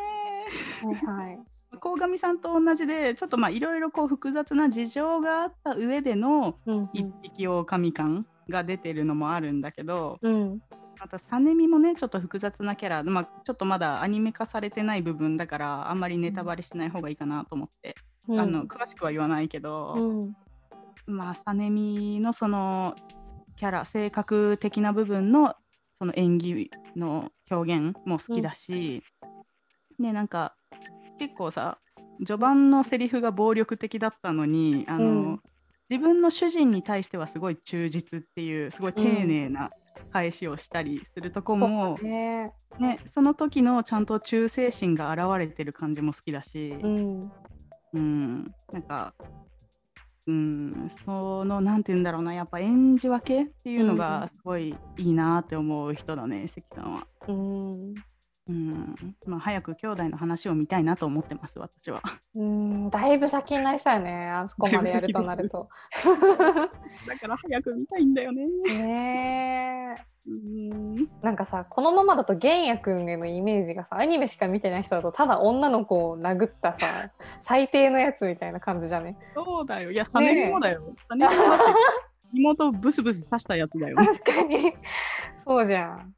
[0.83, 1.39] はいはい。
[1.79, 6.55] 鴻上さんと同じでちょっとまあいろいろこう複雑な事情があった上での
[6.93, 10.61] 一匹狼感が出てるのもあるんだけど、うん、
[11.03, 17.95] またサネミもねちょっと複雑なキャラ、まあ、ちょっとまだアニメ化されてない部分だからあんまりネタバレしない方がいいかなと思って、
[18.29, 20.33] うん、あの詳しくは言わないけど、うん、
[21.05, 22.95] まあサネミのその
[23.57, 25.55] キャラ性格的な部分の
[25.99, 29.03] その演技の表現も好きだし、
[29.99, 30.55] うん、でなんか
[31.19, 31.79] 結構さ
[32.19, 35.39] 序盤のセリフが暴力的だったのにあの、
[35.89, 39.71] 自分の主人に対してはすごい忠実っていうすごい丁寧な
[40.13, 47.31] 返しをしたりするとこも、ね、ね、その時のちゃんと忠誠心が現れてる感じも好きだし、うん、
[47.93, 49.15] うん、なんか、
[50.27, 57.07] うん、そのなんて言うんだろうなやっぱ演じ分けっていうのがすごいいいなって思う人だね、関さんは。
[57.27, 57.95] うん
[58.49, 62.01] うんまあ、早く兄弟の話を見たいなと思ってます私は。
[62.35, 65.69] うんだいぶ先になりそうやねあそこまでやるとなると。
[67.07, 68.45] だから早く見たいんだよね。
[68.65, 69.95] ね
[70.27, 77.11] うんなんかさこのままだと玄也君へのイメージがさアニメしか見てない人だとただ女の子を殴ったさ
[77.43, 79.17] 最低のやつみたいな感じじゃね？
[79.33, 80.81] そうだよいやサネもだよ。
[81.15, 81.27] ね、
[82.33, 84.73] 妹ブスブス刺したやつだよ、確かに
[85.45, 86.13] そうじゃん。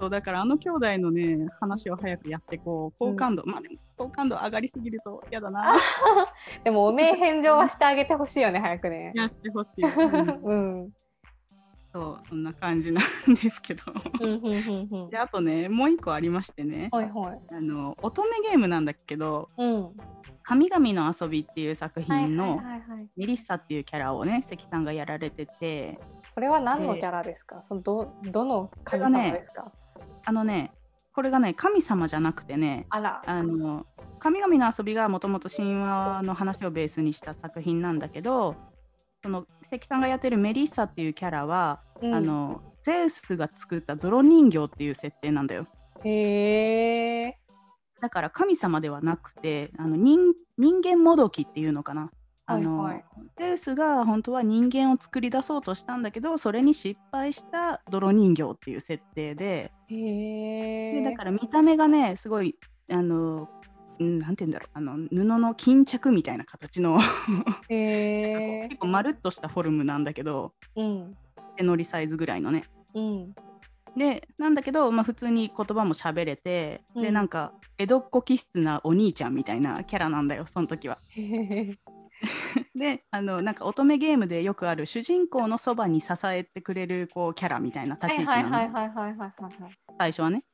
[0.00, 5.74] そうだからあの兄弟のね話を早くやってこう好感度、うん、まあでも好感度上がりすぎると嫌だな。
[6.64, 9.12] でもおめえ返上はしてあげてほしいよね早くね。
[9.14, 10.90] いやしてほしい、うん、
[11.94, 13.82] そうそんな感じなんですけど。
[15.10, 19.92] であとねもう一個ありましてね、はいはい、あの乙女ゲームなんだけど、うん。
[20.42, 22.58] 神々の遊びっていう作品の
[23.16, 25.98] メリッサっていうキャラをね関さんがやられてて。
[26.34, 27.62] これは何のキャラですか？
[27.62, 29.70] そのどどの神様ですか、
[30.24, 30.72] あのね
[31.12, 33.86] これがね神様じゃなくてねあの
[34.18, 38.56] 神々の遊びがもともと神話の話をベースにした作品なんだけど
[39.22, 45.66] その関さんがやってるメリッサっていうキャラは、うん、あのゼウスが作った泥人形っていう設定なんだよ。
[46.04, 47.38] へえ。
[48.00, 50.18] だから神様ではなくてあの人
[50.56, 52.10] 人間もどきっていうのかな。
[52.50, 53.04] あの、はいはい、
[53.36, 59.72] ゼウスが本当は人間を作り出そうとしたんだけどそれに失敗した泥人形っていう設定で。
[59.88, 62.56] でだから見た目がねすごい
[62.90, 63.48] あの
[63.98, 66.98] なんて言うんだろうあの布の巾着みたいな形の
[67.68, 71.16] 結構まるっとしたフォルムなんだけど、うん、
[71.56, 72.64] 手乗りサイズぐらいのね。
[72.94, 73.34] うん、
[73.96, 80.98] でなんだけど、まあ、普通に言葉も喋れて、うん、でなんか江戸っ子気質なお兄ちゃんみたいなキャラなんだよその時は。
[82.74, 88.50] であのなんか乙女ゲームでよくある主人公のそばに支えてくれるこうキャラみたいな立ち位置なの。
[89.98, 90.44] 最初はね。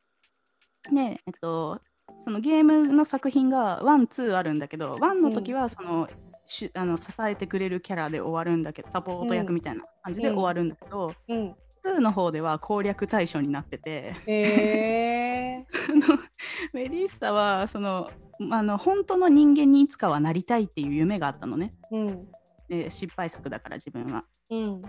[0.93, 1.81] で、えっと、
[2.19, 16.19] そのゲームの作品がワンツーあるんだけどワンの時はその、うんしあの支えてくれるキャラで終わるんだけどサポート役みたいな感じで終わるんだけど、うん、2の方では攻略対象になってて、えー、
[16.73, 18.11] メリッサはその
[18.51, 22.29] あの本当の人間にいつかはなりたいっていう夢があったのね、うん、
[22.69, 24.25] で失敗作だから自分は。
[24.51, 24.83] うん。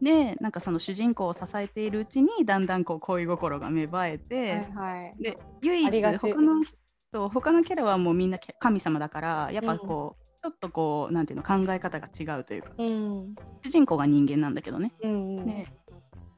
[0.00, 15.66] でなんかその主人公を支えているうちにだんだんこう恋心が芽生えて、はいはい、で唯一他の人他のキャラはもうみんな神様だからやっぱこう、ちょっとこうなんていうの考え方が違うというか、うん、主人公が人間なんだけどね、うんうん、で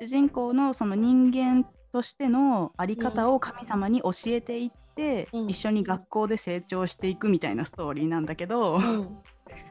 [0.02, 9.18] 主人公のその人間としての在り方を神様に教えていって、うん、一緒に学校で成長していくみたいなストーリーなんだけど、うん、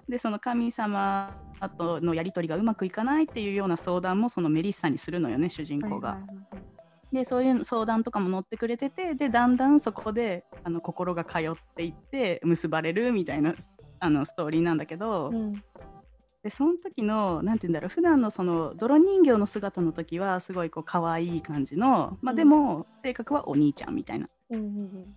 [0.08, 1.36] でその神様
[1.78, 6.12] とのやり取りがうまくいかないっていうような相談もそのメリッサにするのよね主人公が。
[6.12, 6.72] はいはいはい
[7.12, 11.42] でそういう相談とかも乗ってくれててでだんだんそこであの心が通っ
[11.76, 13.54] ていって結ばれるみたいな
[14.00, 15.62] あのストーリーなんだけど、うん、
[16.44, 24.28] でその時の何て言うんだろう普段のその泥人形の姿の時はすごいこう可愛い感じの、まあ、でも性格はお兄ちゃんみたいな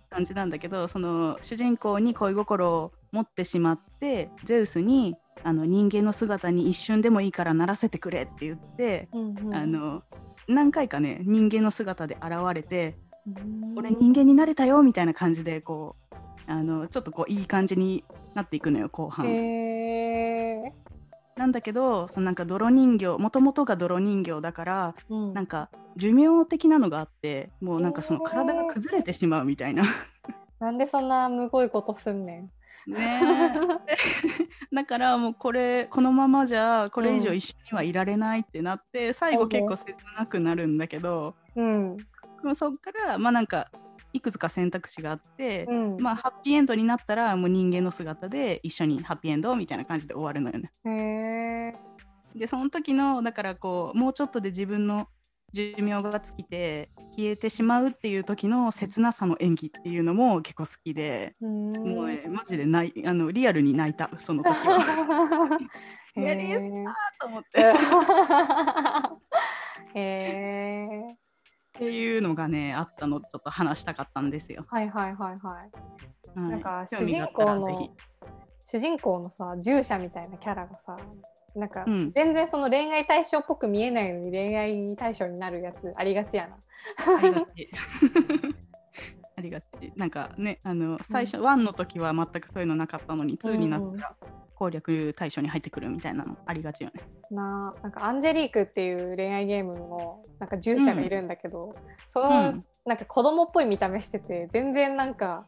[0.09, 10.03] 感じなんだけどその主人公に恋心を持ってしまってゼウスにあの人間の姿に一瞬でもいいからならせてくれって言って、うんうん、あの
[10.47, 12.95] 何回かね人間の姿で現れて
[13.75, 16.15] 「俺人間になれたよ」みたいな感じでこう
[16.47, 18.03] あのちょっとこういい感じに
[18.35, 19.25] なっていくのよ後半。
[21.35, 29.83] なんだけどそのなんか泥人形もともとが泥人形だから、うん、なんか寿命的なのがあってもうなんかその体が崩れてしまうみたいな。
[30.59, 32.49] なんでそんなむごいことすんね
[32.87, 32.91] ん。
[32.91, 33.21] ね
[34.71, 41.97] だからもうこれこのままじゃこれ以上一緒にはいられないってなって、うん、最後結構切なくなるんだけど、うん、
[42.53, 43.69] そっからまあなんか
[44.15, 50.71] いくつか選択肢があって、うん、まあハッピーエンドになったらもう人間の姿で一緒にハッピーエンドみたいな感じで終わるのよね。
[52.33, 55.09] でその時のだからこうもうちょっとで自分の
[55.51, 65.59] 寿命が尽きて消えてしまうっていう時の切なさの演技っていうのも結構好きでもう、ね、マジでないあのリアルに泣いたその時は。
[66.15, 66.85] やりー
[67.19, 67.59] と思って。
[69.93, 71.24] へー
[71.75, 74.65] っていうのがねあったのちょっと話したかったんですよ。
[74.67, 75.63] はいはいはいは
[76.35, 76.39] い。
[76.39, 77.89] なんか主人公の
[78.63, 80.97] 主人公のさ従者みたいなキャラがさ
[81.55, 86.57] なんか、全然その恋愛対象っぽく見えないのに恋愛対象になるやつありがちやな。
[87.17, 87.45] ありがち。
[89.37, 89.93] ありがち。
[89.95, 94.15] なんかねあの最初、うん、1の時は全くそういうのなかったのに2になったら、
[94.55, 97.01] 攻略対象に入ってくるみたいなのありがちよね。
[97.29, 101.73] ななんかアンジェリークっていう恋愛ゲームのなんか従者がいるんだけど、うん、
[102.07, 105.45] その、うん、なんか子供っぽい見た目してて全然なんか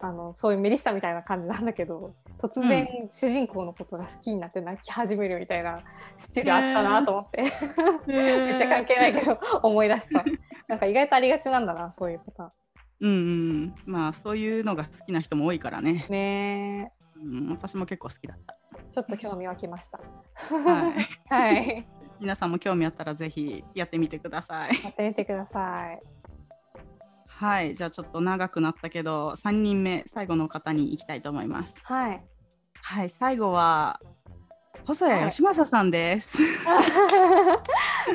[0.00, 5.80] あのそういうメリッサみたいな感じなんだけど突然、主人公のことが好きになって泣き始めるみたいな
[6.16, 7.42] スチールあったなと思って、
[8.08, 10.24] めっちゃ関係ないけど思い出した
[10.66, 12.50] なんか意外とありがちなんだなそういうパターン。
[13.02, 16.06] うんうん、まあそういうのが好きな人も多いからね。
[16.08, 16.92] ね
[17.22, 18.56] うん、私も結構好きだった。
[18.90, 19.98] ちょっと興味湧きました。
[19.98, 21.08] はい。
[21.30, 21.88] はい。
[22.20, 24.82] 皆さんも興味あったらぜひやってみてください。
[24.82, 25.98] やってみてください。
[27.26, 31.74] はい、じゃあちょっと長くなったけど、3人目、最後の方に行きたいと思います。
[31.82, 32.24] はい。
[32.74, 33.98] はい、最後は
[34.86, 36.38] 細谷義正さんです。
[36.64, 36.82] は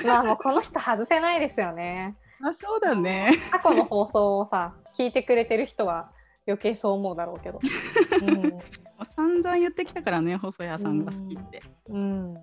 [0.02, 2.16] い、まあもうこの人外せないですよね。
[2.42, 3.38] あ、そうだね。
[3.52, 6.12] 過去の放送をさ、聞いてくれてる人は
[6.46, 7.60] 余計そう思うだろうけど。
[8.22, 8.60] うん
[9.06, 12.42] 散々言ってきたからね細谷さんが好きって、うん、ま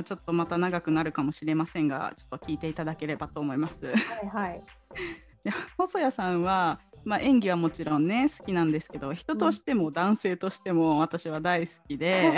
[0.00, 3.86] あ、ちょっとまた長くなるかもしれませんがちょっと聞いていただければと思います。
[3.86, 4.62] はいはい、
[5.76, 12.32] 細谷さんはまあ、演技はもちろんね好きなんですけど人としても男性としても私は大好きで、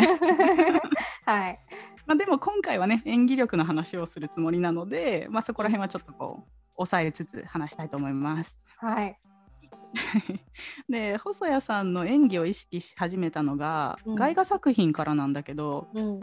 [1.24, 1.60] はい。
[2.06, 8.56] まあ、でも今回はね演技力の話をするつもりなので、まあ、そこら辺はちょっとこう抑えつつ話したいと思います。
[8.78, 9.18] はい
[10.88, 16.20] で細谷さんの演技を意識し始めたのが、うん、画作品からなんだけど、うん、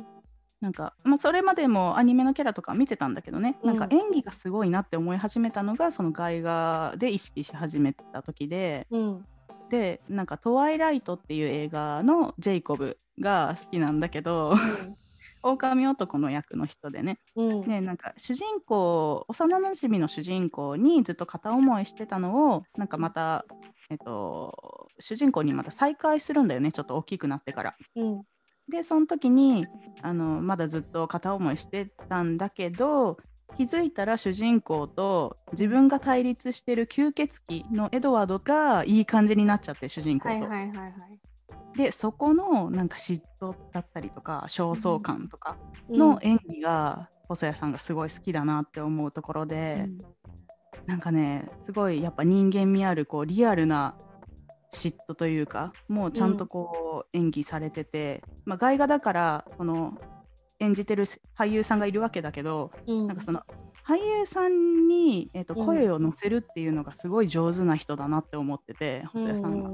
[0.64, 9.26] なんか、まあ、それまでもアニメのキャラとか見てたんだけどね、うん、なんか演技がすごいなって思い始めたのがその外画で意識し始めた時で、うん、
[9.70, 14.95] でなんか「トワイライト」っていう映画のジェイコブが好きなんだけど、うん、
[15.44, 23.46] 狼男の役の人でね,、ねなんか主人公幼なじみの主人公にずっと片思いしてたのをなんかまた、
[23.89, 27.76] えっと、主人公にまた再会するんだよねちょっと大きくなってから。
[28.70, 29.68] でその時に
[30.02, 33.18] あのまだずっと片思いしてたんだけど
[33.58, 40.34] 気づいたら主人公と自分が対立してる吸血鬼のエドワードがいい感じになっちゃって主人公と。
[40.34, 40.94] はいはいはいはい、
[41.76, 45.57] でそこのなんか嫉妬だったりとか焦燥感とか
[45.89, 49.97] の演技が細谷さんがすごい好きだなって思うところで、うん、
[50.86, 53.95] なんかねすごいやっぱ人間味あるこうリアルな
[54.71, 59.97] 嫉妬というかもうちゃんとこう演技されてて、うん、まあ、外画だからその
[60.59, 61.05] 演じてる
[61.38, 63.41] 俳優さんがいるわけだけど、うん、なんかその
[63.86, 69.69] 俳優さんに、えーと、声を乗せるっていうのがすごい上手な人だなって思ってて、細谷さんが、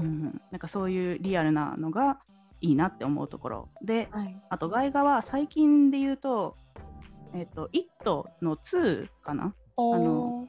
[0.00, 2.18] うん、うん、なんかそういうリアルなのが
[2.60, 6.56] いいなって思うところで、はい、あと外画は最近で言うと
[7.32, 9.54] 「えーと、イット!」の2かな？
[9.78, 10.48] あの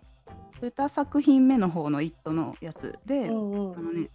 [0.62, 4.10] 2作品目の方の「イット!」のやつで、うんうん、あのね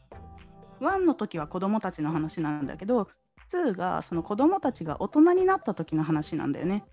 [0.81, 3.09] 1の時は子供たちの話なんだけど
[3.51, 6.85] 2がその子供たちが大人になった時の話なんだよね。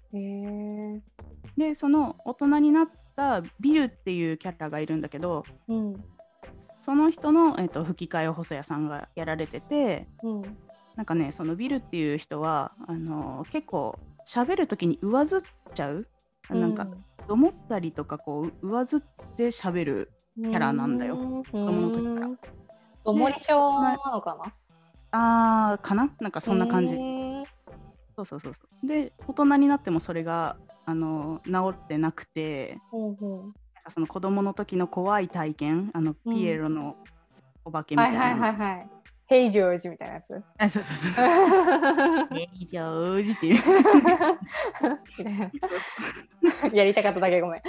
[1.57, 6.03] でその大人になったビルっていうキャラがいるんだけど、うん、
[6.83, 10.41] その人の、えーと、吹き替えを細谷さんがやられてて、うん、
[10.95, 15.41] なんかねそのビルっていう人はあのー、結構喋る時に上ずっ
[15.73, 16.07] ちゃう、
[16.49, 16.75] うん、なん。
[16.75, 16.87] か
[17.29, 18.99] 思ったりとかこう上ずっ
[19.37, 22.27] て喋るキャラなんだよ、子供の時か。
[22.27, 22.29] ら。
[23.05, 24.53] おもり症なのかな？
[25.11, 26.13] あーかな？
[26.19, 26.95] なんかそんな感じ。
[28.17, 28.87] そうそうそうそう。
[28.87, 33.53] で大人になってもそれがあの治ってなくて、うんう
[33.83, 36.95] かその子供の時の怖い体験あの、ピエロの
[37.65, 38.19] お化けみたいな。
[38.19, 38.89] はいはいはいはい。
[39.25, 40.43] ヘイジョージみたいなやつ？
[40.57, 41.11] あ、そうそうそう。
[42.35, 43.59] ヘイジョージっていう。
[46.75, 47.61] やりたかっただけごめん。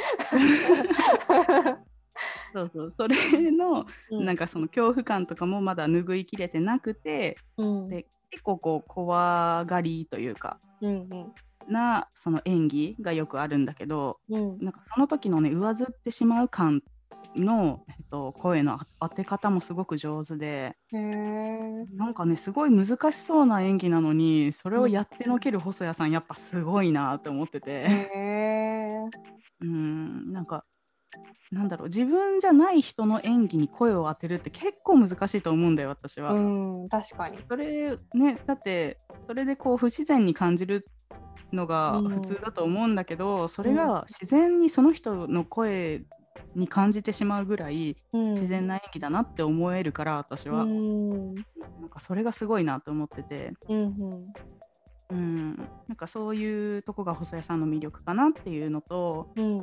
[2.52, 11.32] そうそうそれの、うん、なんかその恐怖感とかもまだ拭いきれてなくて、うん、で結構こう怖がりというか、うんうん、
[11.68, 16.82] なその演技がよくあるんだけど、うん、なんかその時のね上ずってしまう感
[17.36, 29.10] の、えっと、声の当て方もすごく上手でなんかねすごい難しそうな演技なのにそれをやってのける細谷さんやっぱすごいなって思ってて。
[29.60, 30.64] うんなんか
[31.50, 36.32] なんだろう自分じゃない人の演技に声を当てるって結構難しいと思うんだよ私は。
[36.32, 36.38] う
[36.84, 37.38] ん確かに。
[37.48, 40.86] それねだってそれでこう不自然に感じる
[41.52, 46.02] のが普通だと思うんだけど、うん、それが自然にその人の声
[46.54, 51.44] に感じてしまうぐらい自然な演技だなって思えるから私は、うん、なん
[51.88, 53.94] かそれがすごいなと思ってて、うん、
[55.10, 55.56] うん、
[55.88, 59.60] なんかそういうとこが細谷さんの魅力かなっていうのと、うん、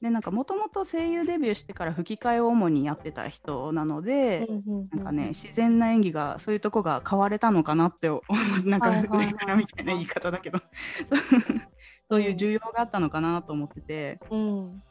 [0.00, 4.46] でなんかもともと声優デビューしてから吹き替えを主にやってた人なので、
[4.92, 8.08] なんかね自然な演技がそういうとこが変われたのかなって
[8.64, 10.60] なんか上からみたいな言い方だけど。
[12.10, 14.82] そういう需要があったのかなと思ってて、うん、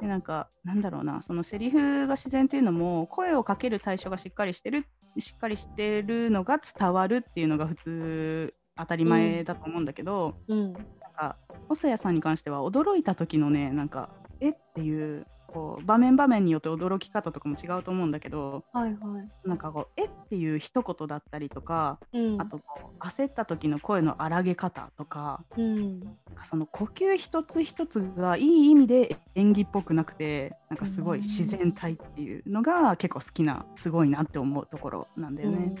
[0.00, 4.86] でなんかなんだろうなそのセリフが自然っていうのも声をかける対象がしっかりしてる
[5.18, 10.82] しっかりしてるのが伝わるっていうのが普通当たり前だと思うんだけど、うん、なん
[11.14, 11.36] か
[11.68, 14.08] 細谷さんに関しては驚いた時のねなんか
[14.46, 14.50] え？
[14.50, 20.06] っていうこう場面場面によって驚き方とかも違うと思うんだけど、はいはい、なんかこう「え？
[20.06, 35.74] っ?」ていう一言だったりとか、うん、あとこう焦った時の声の荒げ方とか,、うん、なんかその呼吸一つ一つがいい意味で演技っぽくなくてなんかすごい自然体っていうのが結構好きなすごいなって思うところなんだよね。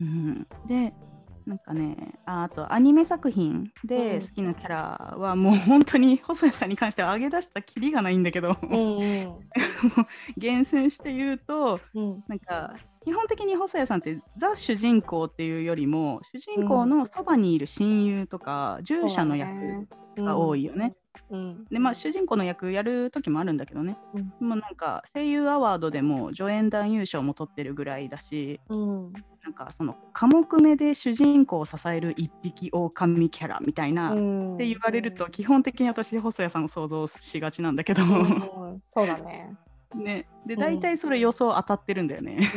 [0.00, 0.92] うん、うん、で
[1.46, 9.36] なんかねあとアニメ作品で好きなキャラはもう本当に細谷さんに関しては上げ出したきりがないんだけど、うんうん、
[10.38, 12.74] 厳選して言うと、うん、なんか
[13.04, 19.86] 基本的に細谷さんってザ主人公っていうよりも主人公のそばにいる親友とか、従者の役
[20.22, 20.92] が多いよね。
[21.30, 29.12] うん、でまあ主人公の役やる時もあるんだけどね、うん、でもなんか声優アワードでも助演男優賞も取ってるぐらいだし、うん、
[29.42, 39.56] なんかその寡黙めで主人公を支える一匹狼キャラみたいな、うん、って言われると基本的に私細谷さんを想像しがちなんだけど、うん、そうだね。
[39.94, 40.26] ね。
[40.44, 42.50] で大体それ予想当たってるんだよね。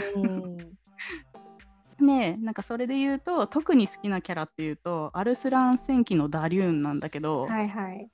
[2.04, 8.10] ねなんかそれで言うと特に好きなキャラっていうとアルスラン戦記のダリューンなんだけど、はいはい、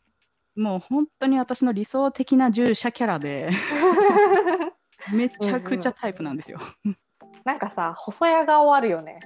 [0.56, 3.50] もう本当に私の理想的な従者キャラで
[5.14, 6.60] めちゃくちゃタイプなんですよ。
[7.44, 9.20] なんかさ細谷顔あるよね。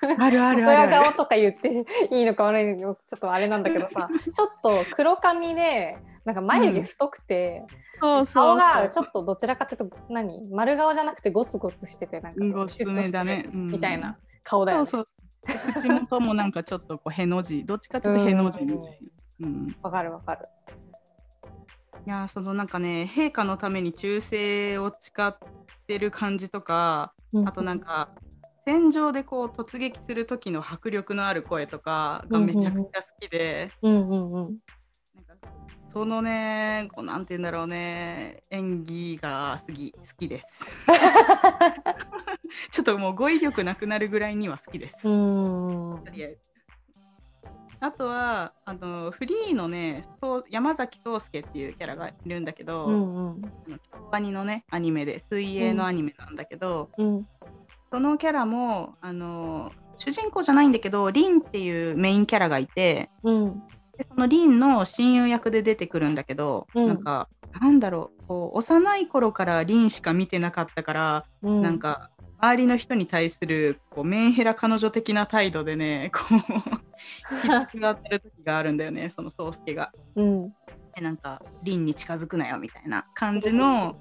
[0.18, 5.96] あるある細谷顔とか言っていいのか悪いのかちょっとあれなんだけどさちょっと黒髪で
[6.26, 7.62] なんか眉毛太くて、
[8.02, 10.50] うん、顔がちょっとどちらかというと何？
[10.50, 12.66] 丸顔じゃなくてゴツゴツしててなんかシュッと
[13.02, 14.90] してるみたいな顔だよね。
[14.90, 15.08] そう
[15.46, 15.72] そう。
[15.72, 17.64] 口元もなんかちょっとこうへの字。
[17.64, 18.88] どっちかというとへの字みたいな。
[19.38, 20.46] うん、わかるわかる。
[22.04, 25.36] いやそのなんかね陛下のために忠誠を誓っ
[25.86, 28.10] てる感じとか、うん、あとなんか
[28.64, 34.58] 戦場でこう突撃する時の迫力のある声とかがめちゃくちゃ好きで、うんうんうん、
[35.96, 40.66] そのねこうなんて言うんだろうね演技が好き好きです。
[42.70, 45.00] ちょっともう語彙力なくなるぐらいには好きです。
[45.00, 45.08] と
[46.12, 46.50] りあえず。
[47.80, 50.06] あとはあのフリーのね
[50.50, 53.42] 山崎壮介っていうキャラがいるんだけど、うんうん、
[54.12, 57.26] アニのねアニメで水泳のアニメなんだけど、うん、
[57.90, 63.62] そのキャラもあの主人公じゃないんだけどリンっていうメインキャラがいて、うん、
[63.96, 67.28] でそのリンの親友役で出てくるんだけど、うん、なんか
[67.60, 79.90] なんだろうこう幼い頃からリンしか見てなかったから、うん、なんか周りの人に対するこうメンヘラ彼女的な態度でねこう気がってる時があるんだよね その宗介が。
[80.14, 80.48] うん、
[80.94, 83.94] でなんか凛に近づくなよみたいな感じの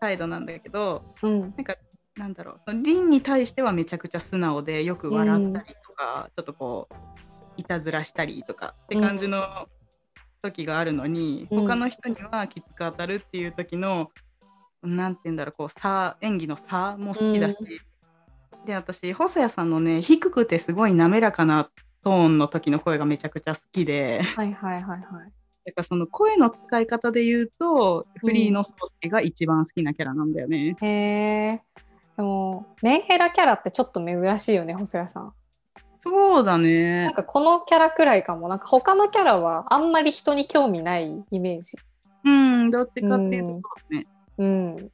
[0.00, 1.76] 態度なんだけど、うん、なんか
[2.16, 6.94] なんだろう凛に対してはめちゃくちゃ素直でよく笑ったりとか、うん、ちょっとこう
[7.56, 9.68] いたずらしたりとかって感じの
[10.42, 14.10] 時があるのに、うん、他の人にはきつく当たるっていう時の
[14.82, 21.70] なんて言うんだろうこう差演技の差も好きだし、うん、で私細谷さんのね低くてすごい滑らかな
[22.02, 24.20] トーンの時の声がめちゃくちゃ好きで。
[24.22, 25.00] はいはいはいはい。
[25.64, 30.76] だからその声の使い方で言うと、フリーのソースケが一番好きなキャラなんだよね。
[30.78, 31.62] うん、へえ。
[32.18, 35.32] でもメンヘラキャラってちょっと珍しいよね細谷さん。
[36.04, 37.04] そうだね。
[37.04, 38.48] なんかこのキャラくらいかも。
[38.48, 41.78] なんか他のキャラはあんまり人に興味ないイメージ。
[42.24, 44.04] うん、どっちかっていうとそうね。
[44.36, 44.90] うん。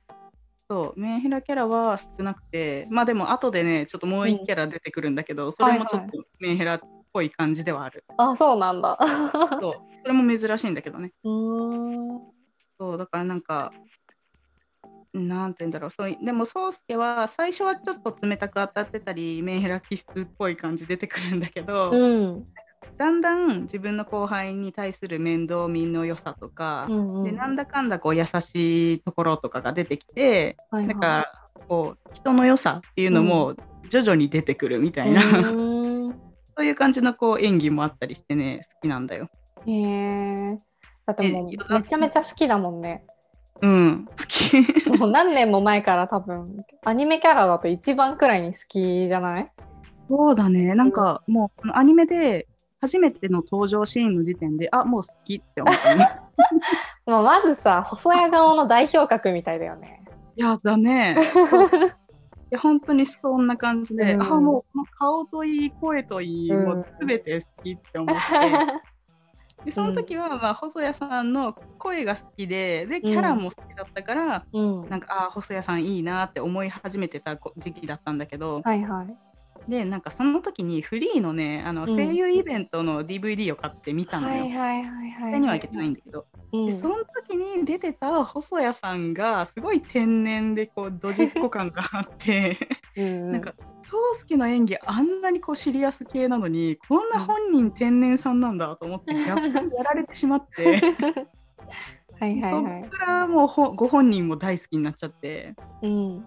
[0.68, 6.80] そうメンヘラキャラは少なくてまあでも後でねちょっともう一キャラ出てくるんだけど、うん、それもちょっとメンヘラっ
[7.12, 8.04] ぽい感じではある。
[8.06, 8.96] はいはい、あそうなんだ。
[9.61, 11.12] そうそれも珍しいんだけどね。
[11.24, 12.20] うん
[12.78, 13.72] そうだからなんか
[15.12, 15.90] なんて言うんだろう。
[15.90, 22.46] そうでも宗介は最初はちょっと冷たく当たってたりメンヘラ気質っぽい感じ出てくるんだけど、うん、
[22.96, 33.54] だんだん自分の後輩に対する面倒見の良さとか、うんうん、でなんだかんだこう優しいところとかが出てきて、はいはい、なんかこう人の良さっていうのも
[33.90, 36.11] 徐々に出てくるみたいな、うん、
[36.56, 39.28] そういう感じのこう演技もあったりしてね好きなんだよ。
[39.66, 40.58] へえ
[41.06, 43.04] だってもうめちゃめちゃ好きだもんね。
[43.62, 44.88] うん、好き。
[44.98, 49.50] もう何年も前から多分アニメキャラだと一番くらいに好きじゃない？
[50.08, 50.74] そうだね。
[50.74, 52.48] なんかもうアニメで
[52.80, 56.08] 初めての登場シーンの時点であもう好きって思ったね。
[57.06, 60.02] もうまずさ細谷顔の代表格みたいだよね。
[60.36, 61.16] いやだね。
[62.52, 68.22] いや本当にそんな感じで、うん、あもうこの顔といい声といい、うん、もう全て好きって思って
[69.64, 84.42] でその時は、まあ、細谷さんの声が好きででキャラも好きだったから、うん、なんかあ細谷さんいいなって思い始めてた時期だったんだけど、はいはい、でなんかその時にフリーのねあの声優イベントの DVD を買って見たのよ。
[84.42, 85.40] はいはいはいはい。
[85.40, 92.58] には行けてないんだけど、うん、でその時に出てた細谷さんがすごい天然でこうドジっ子感があって。
[92.96, 93.54] うん、 なんか
[93.91, 100.80] 京介の演技あんなにこうシリアス系なのにこんな本人天然さんなんだと思って逆にやられてしまって。
[102.20, 106.26] はいはいはい、そこからもうほご本人も大好きになっちゃって、うん、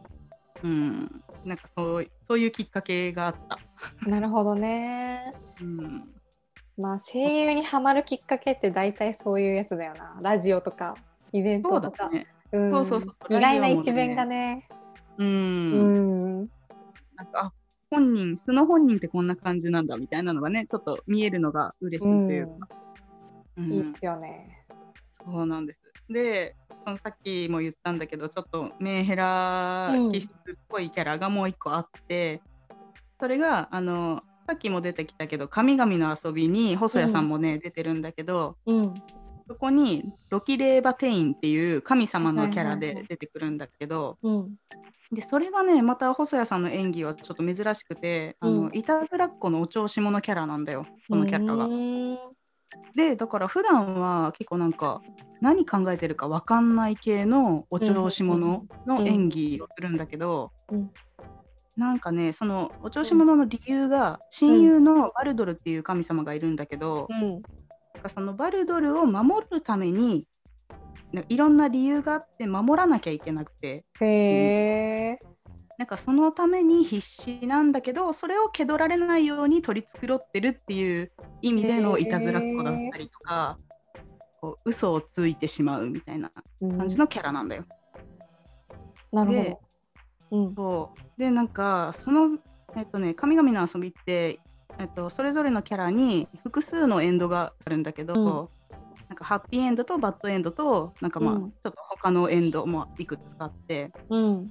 [0.64, 3.59] うん、なんかそうそういうきっかけがあった。
[4.09, 5.30] なるほどね。
[5.61, 6.09] うん、
[6.80, 10.18] まあ声優にはまるきっかけって大体そういうやつだよな。
[10.24, 10.95] ラジオとか
[11.32, 12.09] イベントとか。
[12.51, 14.68] そうそうそう意外な一面がね。
[15.18, 15.28] うん。
[15.28, 16.49] うん。
[17.34, 17.51] あ
[17.89, 22.67] 本人素の本人ってこんな感じなんだみたいなのがねちょっと見えるのが嬉しいというか。
[23.55, 24.65] うん、いいっすよね。
[25.24, 25.80] そうなんです。
[26.09, 30.34] で、そのさっきも言ったんだけど、ちょっとメンヘラ気質っ
[30.67, 32.78] ぽいキャラがもう一個あって、うん、
[33.19, 38.93] それがあのさっきも出てきたけど「神々の遊び」に細谷さんもね、うん、出てるんだけど、うん、
[39.47, 44.17] そこにロキレーバテインっていう神様のキャラで出てくるんだけど、
[45.14, 51.68] でそれがねまた細谷さんの演技はちょっと珍しくて、あのいたずらっ子のお調子者キャラなんだよこのキャラが。
[52.95, 55.01] でだから普段は結構なんか
[55.41, 60.91] 何考えてるか分かんない系のお調子者の演技をするんだけど、うん、
[61.76, 67.41] なんかねそのお調子者の理由が親友のバルドルっていう神様がいるんだけど、うん、
[68.07, 70.26] そのバルドルを守るために
[71.30, 73.86] いろんな理由があって守らなきゃいけなくて。
[74.01, 75.18] へ
[75.78, 81.11] なんかそのために必死なんだけどそれを蹴取られないように取り繕ってるっていう
[81.41, 83.57] 意味でのいたずらっ子だったりとか
[84.39, 86.32] こう嘘をついてしまうみたいな
[86.78, 87.66] 感じのキャラなんだよ。
[89.11, 89.43] なるほ
[90.32, 90.38] ど。
[90.38, 92.38] うん、そうでなんかその、
[92.76, 94.39] えっとね「神々の遊び」って、
[94.80, 98.49] えっと、それぞれのキャラに複数のエンドがあるんだけど、うん、
[99.14, 104.47] なんかハッピーエンドとバッドエンドとなんかまあ、うん、ちょっと他のエンドもいくつかあって、うん、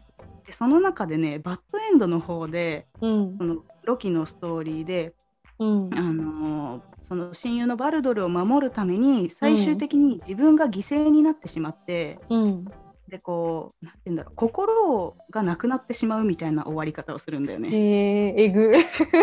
[0.47, 5.15] でその中でねバッドエンドの方で、うん、そのロキのストーリーで、
[5.59, 12.65] うん、あのー、その親友のバルドルを守るために最終的に自分が犠牲になってしまって、うん、
[13.13, 17.69] でこうなんて言うんだろう心がなくなってしまうみたいな終わり方をするんだよね。
[17.69, 18.73] えー、えぐ。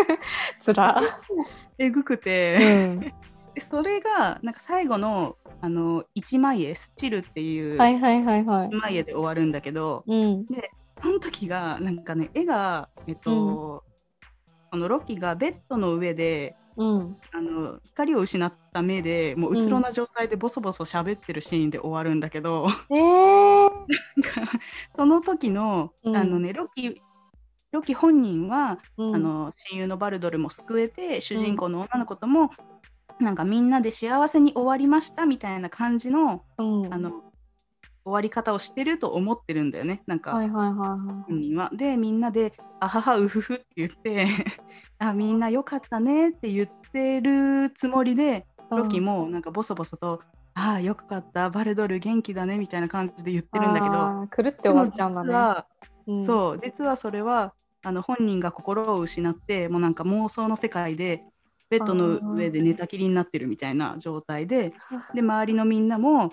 [0.60, 1.00] つら。
[1.78, 3.12] えぐくて、うん、
[3.54, 7.78] でそれがなんか最後のあの一枚絵スチルっていう一
[8.76, 10.70] 枚絵で終わるんだけど、うん、で
[11.02, 13.84] その時がなんかね絵がえっと、
[14.72, 23.70] うん、のロキがベッドの上でうん、あの光を失った目でもううつろな状態でボソボソ喋ってるシーンで終わるんだけど、うん、えー、
[24.96, 27.02] その時の,、あのねロキ
[27.72, 32.50] ロキ本人は、あの親友のバルドルも救えて主人公の女の子とも、
[33.20, 37.10] なんかみんなで幸せに終わりましたみたいな感じの,、あの
[38.04, 40.02] 終わり方をしてると思ってるんだよね。
[40.06, 40.96] なんか、はいはいは
[41.52, 41.76] いはい。
[41.76, 44.26] でみんなで「あははうふふ」って言って
[44.98, 50.22] あみんなよかったねって言ってるつもりでロキもなんかボソボソと
[50.54, 51.50] 「ああよかった。
[51.50, 54.42] バルドル元気だね」みたいな感じで言ってるんだけど。
[54.42, 55.64] 狂って終わっちゃうんだね。
[56.06, 56.58] うん、そう。
[56.58, 57.52] 実はそれは
[57.82, 61.24] あの本人が心を失ってもうなんか妄想の世界で
[61.70, 64.74] ベッドの上で寝たきりになってるみたいな状態で
[65.14, 66.32] で周りのみんなも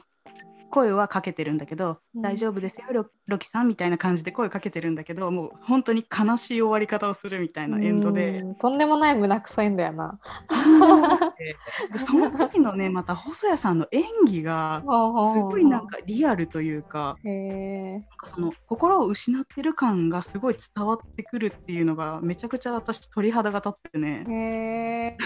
[0.69, 8.43] 声はかけてるんだけど、うん、大丈夫ですよロロキさんみたいな感じで声かけてるんだけどもう本当に悲しい終わり方をするみたいなエンドで。
[8.59, 10.19] とんでもない胸くそエンドやな。
[11.97, 25.17] その時のねまた細谷さんの演技がすごいなんかリアルというかなんかその心を失ってる感がすごい伝わってくるっていうのがめちゃくちゃ私鳥肌が立ってね。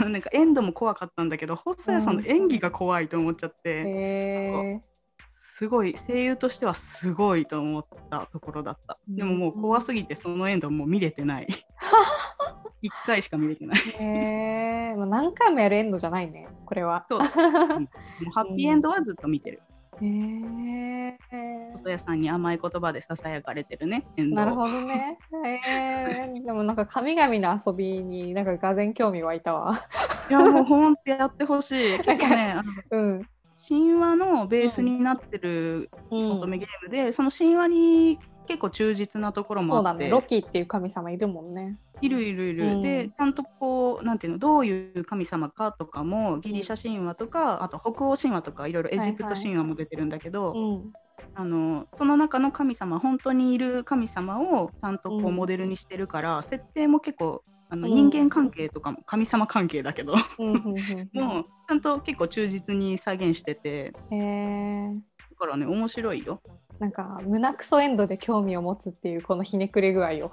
[0.00, 4.80] なんかエンドも怖かったんだけど細谷さんの演技が怖いと思っちゃって。
[5.58, 8.98] すごい声優としてはすごいと思ったところだった。
[9.08, 11.48] でももう怖すぎてそのエンドもう見れてない。
[12.84, 13.78] 1回しか見れてない。
[13.78, 17.06] へえー、もう何回もやるエンドじゃないね、これは。
[17.08, 17.20] そう。
[17.20, 17.28] もう
[18.34, 19.62] ハッピーエンドはずっと見てる。
[20.02, 21.70] へえー。
[21.72, 24.06] 細谷さんに甘い言葉でささやかれてるね。
[24.18, 25.16] なるほどね。
[25.66, 29.80] えー、でもなんか神々の遊びになんかがぜ興味湧いたわ。
[30.28, 31.98] いやもうほんとやってほしい。
[32.00, 32.56] 結構ね、
[32.90, 33.22] うん、
[33.68, 41.76] 神話のベースになってる乙女ゲームで、うん、その神話に結構忠実なところもあって、ね、ロキっていう神様いるもんね。
[42.00, 42.66] いるいるいる。
[42.66, 50.80] うん、でちゃんとこうなんていうのどういう神様かとかもギリシャ神話とか、うん、あと北欧神話とかいろいろエジプト神話も出てるんだけど、はいはい、
[51.34, 63.98] あのその中の神様本当にいる神様をちゃんとこうモデルにしてるから、設定も結構あの人間関係とかも神様関係だけど もうちゃんと結構忠実に再現しててだ
[65.36, 66.40] からね面白いよ
[66.78, 70.30] なんか胸くそエンドで興味を持つっていうこのひねくれ具合を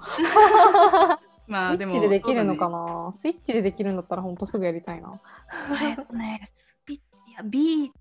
[1.46, 6.40] まあでもスイッチでできるのかな、ね、スイッチでできるんだったらほんとすぐやりたいなね
[6.86, 7.92] スイッチや B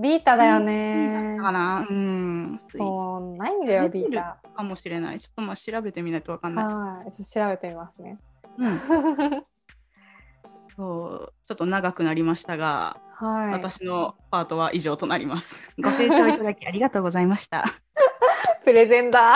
[0.00, 1.36] ビータだよね。
[1.40, 1.84] かな？
[1.90, 2.60] うん。
[2.70, 4.38] そう、ないんだよ、ビータ。
[4.54, 5.18] かもしれない。
[5.18, 6.64] ちょっとまあ調べてみないとわかんない。
[6.64, 8.16] はい、調べてみますね。
[8.58, 8.80] うん、
[10.76, 15.58] そうちょっと長くなりましたが、はい、私のパートは以上となります。
[15.82, 17.64] ご清聴いただきありがとうございました。
[18.64, 19.34] プレゼンだ。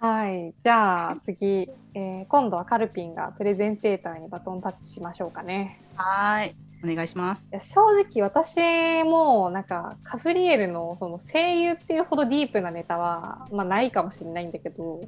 [0.00, 5.80] はい、じゃあ次、えー、今度はカルピンがプレゼンテーターにバトンタッチしましょうかね。
[5.96, 6.54] はい。
[6.84, 7.44] お願いします。
[7.50, 15.00] いや正直私もなんかカフリエルのその声優っていうほどディープなネタは、まあ、ないかもしれないんだけど、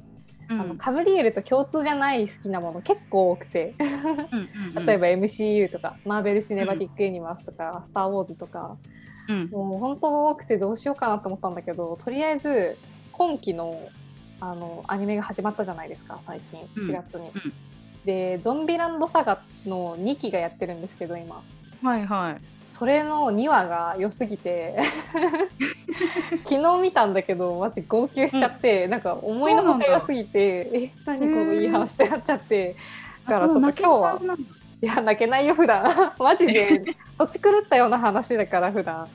[0.51, 3.73] うん、あのカブリエルと共通じゃない好きなもの結構多くて。
[4.85, 8.77] 例えば MCU とかマーベル・シネマティック・ユニバースとか、うん、スター・ウォーズとか、
[9.27, 12.77] うん、もう本当多くてどうしようかなと思ったんだけどとりあえず
[13.11, 13.77] 今期の
[14.39, 16.61] あのアニメが始まったじゃないですか最近。
[16.83, 17.29] 4月に。
[18.05, 21.43] で「ゾンビランドサガ」の2期がやってるんですけど今。
[21.83, 24.75] はいはいそれの2話が良すぎて
[26.45, 32.75] 昨日見たんだけどマジ号泣しちゃって、うん、なんか思いのほか良すぎてえ何このいい話ってなっちゃって
[33.27, 34.19] だからちょっと今日は
[34.81, 35.85] いや泣けないよ普段。
[36.17, 36.81] マジで
[37.19, 39.07] 土地狂ったような話だから普段。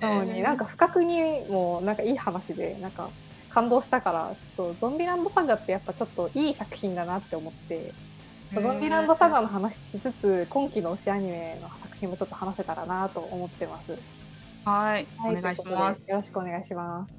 [0.00, 3.08] なのに、なんか不覚にもなんかいい話でなんか
[3.48, 7.92] 感動したからちょっとゾンビランドサガってやっぱちょっといい作品だなって思って。
[8.52, 13.92] ゾンビランドサガの話しつつ今期の推しアニメの作品もちょっと話せたらなと思ってます。
[14.64, 16.02] はい、はい、お願いします。
[16.06, 17.14] よろしくお願いします。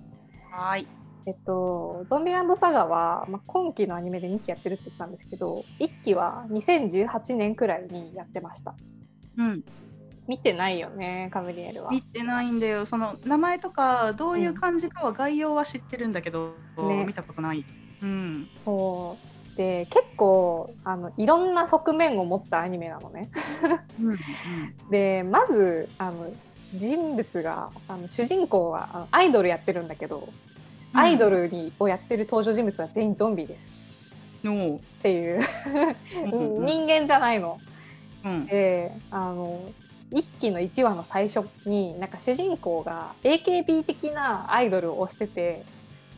[0.51, 0.85] はい。
[1.25, 8.75] えっと、ゾンビランドサガは、まあ、今期のアニメで2期やってるって言ったんですけど1期は2018年くらいにやってました。
[9.37, 9.63] うん、
[10.25, 11.91] 見てないよねカムリエルは。
[11.91, 17.65] 見てないんだよその名前とかどういう感じかは概要は知ってるんだけど、うんね、見たことない。
[18.01, 19.26] うん、そう
[19.57, 23.29] で結構あのいろんな側面を持ったアニメなのね。
[23.99, 24.17] うんうん、
[24.91, 26.31] でまずあの
[26.73, 30.29] 人物があの主人公はあのアイドルやってるんだけど、
[30.93, 33.77] うん、アイドルにをやってる登場人物は全員ゾンビです。
[34.77, 35.41] っていう。
[36.63, 37.59] 人間じゃないの。
[38.23, 39.59] うん、であの
[40.11, 45.65] 一期の1話の最初になんか主人公が AKB 的なアイドルを推してて、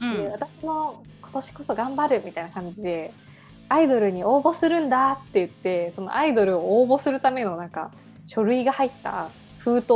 [0.02, 3.14] うん、で私も今年こそ頑張るみたいな感じで
[3.70, 7.92] アイドルに応募するんだって言ってそのアイドルを応募するためのなんか
[8.26, 9.94] 書類が入った封筒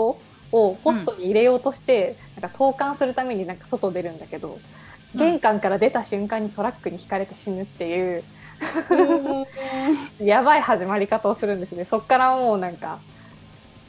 [0.51, 4.59] をポストに入れようとして、うん、なんか投函するためになんか外出るんだけど、
[5.13, 8.23] うん、玄関から出た瞬間にトラックにひかれて死ぬっていう、
[10.23, 11.85] やばい始まり方をするんですね。
[11.85, 12.99] そっからもうなんか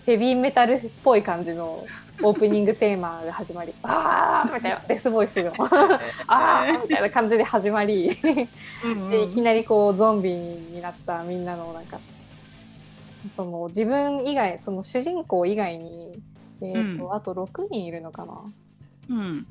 [0.07, 1.85] ヘビーメタルっぽい感じの
[2.23, 5.53] オープニングテーマが始まり「ああ!」みたいなデスボイスの
[6.29, 8.11] 「ああ!」みたいな感じで始まり
[9.11, 11.99] でいきなりこうゾンビになったみんなのなんか
[13.33, 16.23] その自分以外その主人公以外に、
[16.61, 18.35] えーと、うん、あと6人いるのかな。
[19.11, 19.47] うん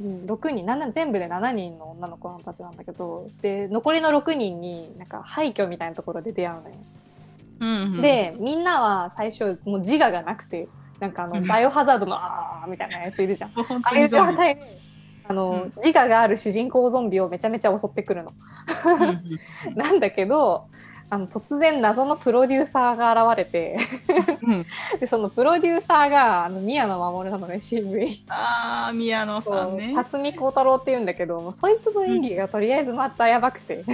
[0.00, 6.74] うん、6人7全部で7人の女の子たちなんだけどで残りの6人になんか廃墟みたいなところで出会うのよ。
[7.60, 10.68] うんうん、でみんなは最初もう自我がなくて
[11.02, 13.50] なんかあのバイオハザードのあーみたいなやついるじゃん。
[13.82, 14.22] ああいう状
[15.24, 18.32] あの、自我がある主人公ゾンビをめちゃめちゃ襲ってくるの。
[19.74, 20.66] なんだけど
[21.10, 23.78] あの突然謎のプロデューサーが現れて
[24.98, 29.92] でそのプロデューサーがあの宮野真守なのね CV ああ宮野さんね。
[29.94, 33.84] 辰巳孝太郎っていうんだけどもそいつの演技がとりあえずまたやばくて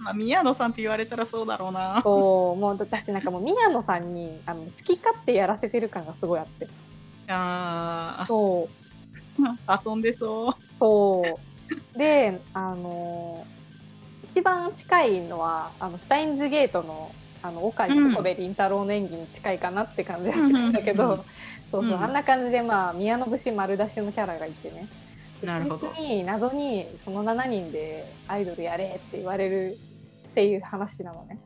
[0.00, 2.00] まあ、宮野さんって言われたらそうだろうな。
[2.02, 6.66] そう、もう私なんかもう宮野さんにあの好き勝手やらせてる感がすごいあって。
[7.28, 8.26] ああ。
[8.26, 8.80] そう。
[9.90, 10.54] 遊んでそう。
[10.78, 11.22] そ
[11.94, 11.98] う。
[11.98, 13.44] で、あの
[14.30, 21.24] 一番近いのはあのシュタインズゲートのあの岡部倫太郎の演技に近いかなって感じがするんだけど、
[21.70, 24.88] そうそう、うん、あんな感じでまあ宮野節丸出しのキャラがいてね。
[25.42, 25.92] なるほど。
[25.94, 29.78] に謎にその7人でアイドルやれって言われる
[30.30, 31.38] っていう話なのね。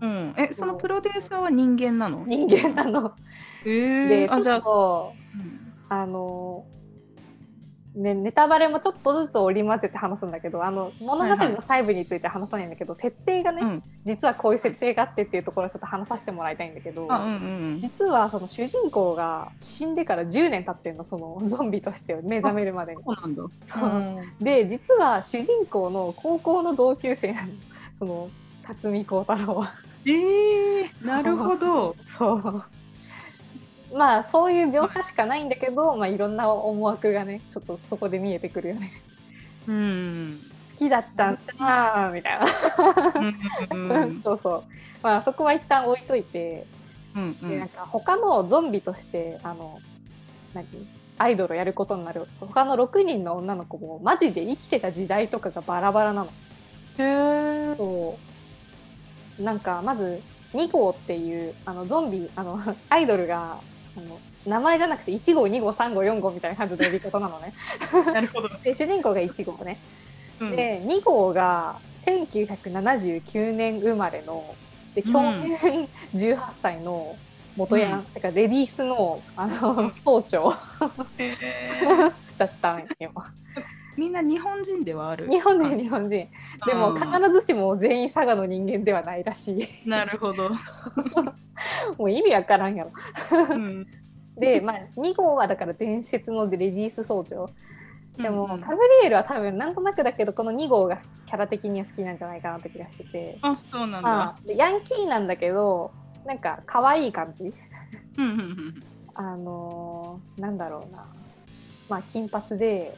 [0.00, 2.24] うん、えそのプロデューサーは人間なの？
[2.26, 3.14] 人間なの。
[3.64, 5.14] えー、でちょっと
[5.88, 6.66] あ,、あの
[7.94, 23.02] ね、ネタバレもちょっとずつ織り交ぜて話すんだけどあの物語の細部について話さないんだけど、はいはい、設定がね、うん、実はこういう設定があってっていうところをちょっと話させてもらいたいんだけど、うんうん、実はその主人公が死んでから10年経ってんのそのゾンビとして目覚めるまでに。
[23.04, 27.52] そうなんだそう、で実は主人公の高校の同級生なの。
[28.04, 28.30] その
[28.64, 29.54] 辰巳孝太郎。
[29.56, 29.72] は。
[30.04, 31.96] えー、なるほど。
[32.18, 32.64] そう。
[33.96, 38.92] まあそういう描写しかないんだけど、まあ、いろんな思惑がねちょっとそこで見えてくるよね。
[39.66, 40.38] うん。
[40.72, 42.46] 好きだったんだみたいな。
[44.22, 44.64] そうそう。
[45.02, 46.66] まあそこは一旦置いといて、
[47.16, 49.80] うんうん、でなんか他のゾンビとしてあの
[50.52, 50.66] 何？
[51.16, 52.26] アイドルをやることになる。
[52.40, 56.30] 他の6人の女の子もマジで生きてた時代とかがバラバラなの。
[56.98, 57.74] へえ。
[57.76, 58.18] そ
[59.38, 60.20] うなんかまず
[60.52, 63.58] 2号っていうあのゾンビあの アイドルが
[63.96, 67.52] あの名前じゃなくて1号2号3号4号みたいな感じの呼び方なのね。
[68.12, 69.78] なるほど で主人公が1号ね。
[70.40, 71.76] うん、で2号が
[72.06, 74.54] 1979年生まれの
[74.94, 77.16] で去年18歳の
[77.56, 80.54] 元ヤン、うん、てかレディースのあの総長
[82.36, 83.12] だったんよ。
[83.96, 85.28] みんな日本人ではある。
[85.28, 86.28] 日本人日本人。
[86.66, 89.88] でも必ずしも全員佐賀の人間ではないらしい。
[89.88, 90.50] なるほど。
[91.98, 92.90] もう意味わからんやろ、
[93.50, 93.86] うん、
[94.36, 97.50] でまあ2号はだから伝説のレディース総長。
[98.16, 103.38] でも、うん、カブリエルは多分なんとなくだけどこの2号がキャラ的には好きなんじゃないかなって気がしてて。
[103.42, 105.90] あそうなんだ、まあ、ヤンキーなんだけど
[106.24, 107.52] なんか可愛い感じ。
[109.16, 111.06] あのー、なんだろうな。
[111.88, 112.96] まあ金髪で、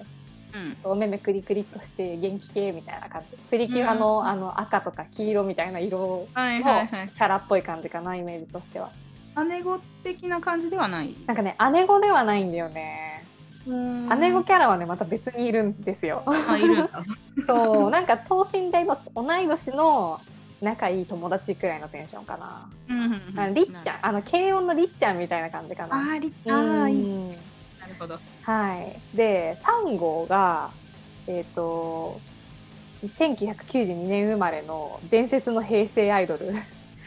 [0.85, 3.37] うん、お目目クリクリっとして元気系みたいな感じ。
[3.51, 8.91] プリキュアのうん、あの赤とか黄色みたいな色のキャラっぽい感じかなイメージとしては。
[9.49, 11.15] 姉子的な感じではない？
[11.27, 13.23] なんかね姉子ではないんだよね。
[13.67, 16.23] 姉子キャラはねまた別にいるんですよ。
[16.27, 17.05] あいるんだ。
[17.47, 20.21] そうなんか等身大の同い年の
[20.63, 22.69] 仲いい友達くらいのテンションかな。
[22.89, 26.13] うんうんうん、ありっちゃんあの軽音のりっちゃんみたいな感じかな。
[26.13, 27.35] ありっちゃん。
[27.87, 28.19] なるほど。
[28.43, 28.83] は
[29.15, 29.17] い。
[29.17, 30.71] で3号が
[31.27, 32.21] えっ、ー、と
[33.05, 36.53] 1992年生まれの伝説の平成アイドル。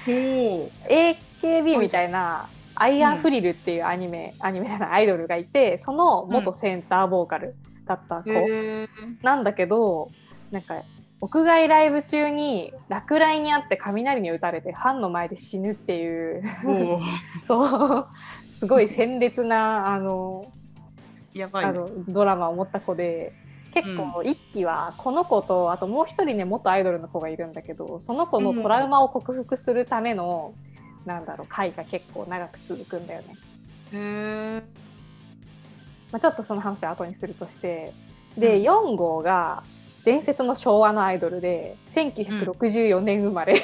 [0.06, 7.54] AKB みたいなアイアンフリルっていうアニメ、うん、アニメじゃないアイドルがいてその元センターボーカル
[7.86, 8.30] だった子、
[9.22, 10.10] なんだけど
[10.52, 10.84] なんか
[11.22, 16.44] 屋外ライブ中に落雷にあって雷に打たれてファンの前で死ぬっていう。
[17.46, 18.08] そう。
[18.60, 20.52] すごい鮮烈なあの
[21.36, 23.34] やばい、ね、あのドラマを持った子で
[23.74, 30.54] 結構一期はこの子とあともう一人ね元アイドルの子がいるんだけどその子のトラウマを克服するための、
[31.06, 33.36] うん、なんだろう回が結構長く続くんだよね。
[33.94, 34.62] へ
[36.12, 37.94] まあ、ちょっとその話は後にするとして
[38.38, 39.64] で、うん、4号が
[40.04, 43.62] 伝説の昭和のアイドルで1964年生まれ、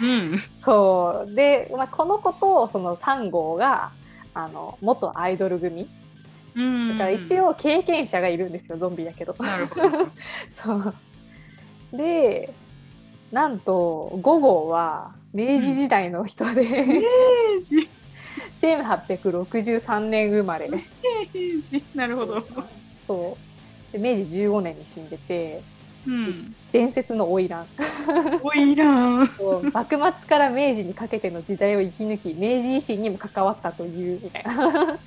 [0.00, 1.34] うん、 そう。
[1.34, 3.90] で、まあ、この子とその3号が
[4.34, 5.88] あの元アイドル組
[6.54, 9.34] だから一応経験者がいるんですよゾンビだけど。
[9.38, 10.08] なるほど。
[10.52, 10.94] そう。
[11.92, 12.52] で
[13.32, 17.02] なんと5号は明治時代の人で、うん、明
[17.62, 17.88] 治。
[18.60, 20.68] 1863年生まれ。
[20.68, 20.78] 明
[21.62, 21.82] 治。
[21.94, 22.42] なるほど。
[23.06, 23.36] そ
[23.90, 23.92] う。
[23.92, 25.62] で明治15年に死んでて、
[26.08, 27.66] うん、伝説の花魁。
[28.06, 29.70] 花魁。
[29.72, 34.98] 幕末から明治にかけての時代を生き抜き明治維新にも関わったというみたいな。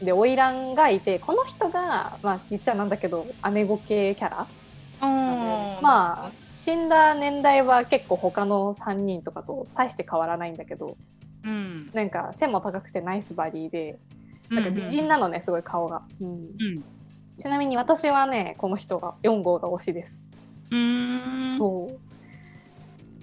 [0.00, 4.46] で花魁がいてこの人が、まあ、言っちゃなんだけど姉御系キャラ。
[5.82, 10.96] まあ死んだ年代は結構他の3人とかと大して変わらないんだけど、
[11.44, 13.98] うん、なんか背も高くてナイスバディで
[14.48, 16.02] なんか美人なのね、すごい顔が。
[16.20, 16.84] うん、うん
[17.38, 20.24] ちなみに私はねこの人が4号が推しです。
[20.70, 21.90] うんそ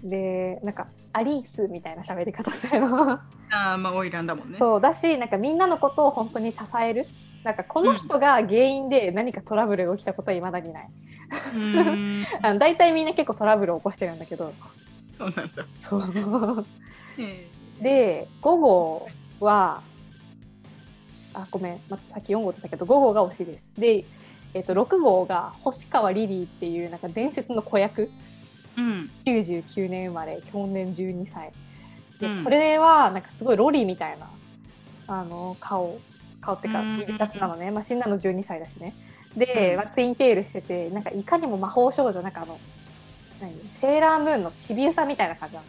[0.06, 3.12] うでなんかアリースみたいな喋り方するの。
[3.12, 4.58] ああまあ花魁だもんね。
[4.58, 7.08] そうだしなんかみんなのことを本当に支える。
[7.44, 10.90] なんかこの人が原因で何かトラブルが起きたことはいまだにない。
[12.42, 14.54] あの大体みんな結構トラブルを起こしてるんだけど。
[15.18, 15.66] そうなんだ。
[15.78, 16.66] そう。
[17.82, 19.08] で5号
[19.40, 19.82] は
[21.34, 23.66] あごめん、ま、さっき4号だったけど5号が推しです。
[23.78, 24.06] で、
[24.54, 28.10] えー、と6号が星川リリーっていうなんか伝説の子役、
[28.78, 31.52] うん、99年生まれ去年12歳。
[32.20, 34.30] で、うん、これはなんかすごいロリみたいな
[35.08, 36.00] あの顔
[36.42, 38.94] 顔ってか耳立つなのね、まあ、死んだの12歳だしね。
[39.36, 42.60] で、まあ、ツインテールしててなんかいかにも魔法少女なんかあの
[43.42, 43.54] 何？
[43.80, 45.68] セーラームーンのちびうさみたいな感じなの。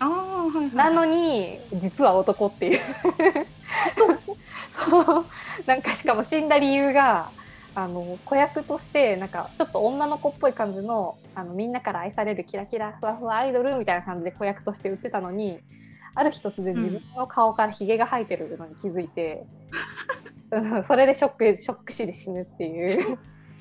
[0.00, 2.80] あはいはい、なのに実は男っていう
[4.74, 5.26] そう。
[5.66, 7.30] なんかしかも死んだ理由が
[7.74, 15.58] あの子役としてなんかちょっと女の子っぽい感じのあのみんなから愛されるキラキラふわふわアイドルみたいな感じで子役として売ってたのに
[16.14, 19.44] ある日突然自分の顔からひげが生えてるのに気づいて、
[20.52, 23.18] うん、それでショックショック死で死ぬっていう。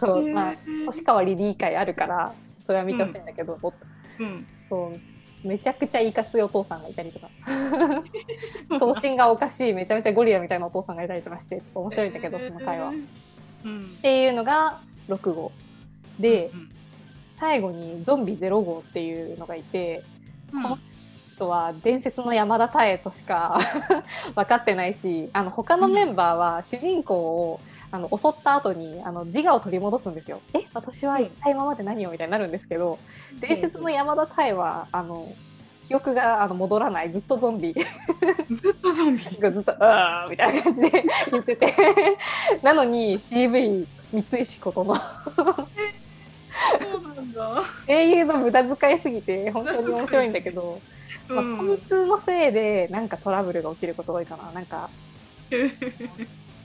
[0.00, 0.54] そう、まあ、
[0.86, 3.58] 星川リリー会あるからそれは見てほしいんだけど、
[4.18, 5.15] うん、そう
[5.46, 7.28] めちゃくちゃいかついお父さんがいたりとか。
[8.78, 12.92] 頭身がおかしいめちゃめちゃゴリラみたいなお父さんがいたりとかしてちょっと面白いんだけど、その会話、
[13.64, 15.52] うん、っていうのが6号。
[16.18, 16.70] で、うん、
[17.38, 20.02] 最後にゾンビ0号っていうのがいて、
[20.50, 20.78] この
[21.36, 23.58] 人は伝説の山田太江としか
[24.34, 27.60] 分かってないしあの他のメンバーは主人公を、
[27.96, 30.42] あの襲った後にあの自我を取り戻すんですよ。
[30.52, 32.50] え私は一体今まで何をみたいになるん。
[32.50, 32.98] ですけど、
[33.40, 35.26] 伝説の山田太はあの
[35.88, 37.10] 記憶があの戻らない。
[37.10, 37.72] ずっとゾンビ。
[37.72, 39.24] ずっとゾンビ。
[39.40, 41.74] が ずっと「ああ」みたいな感じで 言ってて。
[42.62, 44.94] なのに CV 三石ことの。
[44.94, 45.02] そ
[45.42, 45.46] う
[47.14, 47.62] なんだ。
[47.86, 50.80] 英雄の無駄遣いすぎて本当に面白いんだけど、
[51.28, 54.50] まあ、こいつのせいでなんかトラブルが起きることが多いかな。
[54.52, 54.90] なんか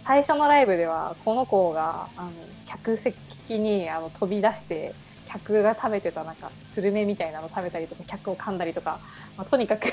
[0.04, 2.32] 最初のライブではこの子があの
[2.66, 4.94] 客席にあの飛び出して
[5.28, 9.00] 客が食べてたなんかスルメみたいなの食べたりとか客を噛んだりとか、
[9.38, 9.88] まあ、とにかく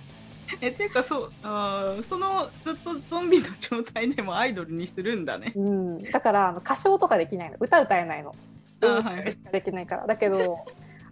[0.60, 7.56] えっていうかそうあそのずっとゾンビの状態でもアイドルにするんだね、うん、だからあの歌唱とかできないの。
[7.60, 8.34] 歌歌えないの
[8.82, 10.06] あ、はい、しかできないから。
[10.06, 10.64] だけど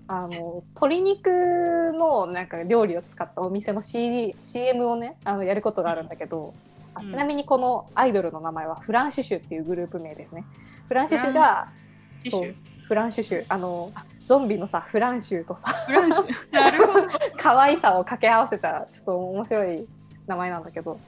[0.08, 6.54] あの鶏肉のなんか料理を使ったお店の、CD、CM をねあのやることがあるんだけど、
[6.94, 10.44] あちなみにこのアイドルの名前はフランシュシュっていうグループ名ですね。
[10.88, 11.68] フランシュシュが
[12.86, 13.44] フランシュシュ。
[13.48, 13.92] あの
[14.26, 16.26] ゾンビのさフランシュとさフランシュ。
[17.38, 19.88] 可愛さを掛け合わせたちょっと面白い
[20.26, 20.98] 名前なんだけど、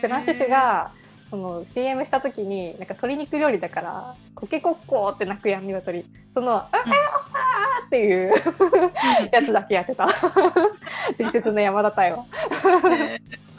[0.00, 0.92] フランシュシュが
[1.30, 6.04] その CM した時になんか鶏肉料理だからコケコッコーって鳴くやん鶏。
[6.32, 6.82] その「あああ!」
[7.86, 8.32] っていう
[9.32, 10.08] やつだけやってた。
[11.18, 12.26] 伝説の山田太は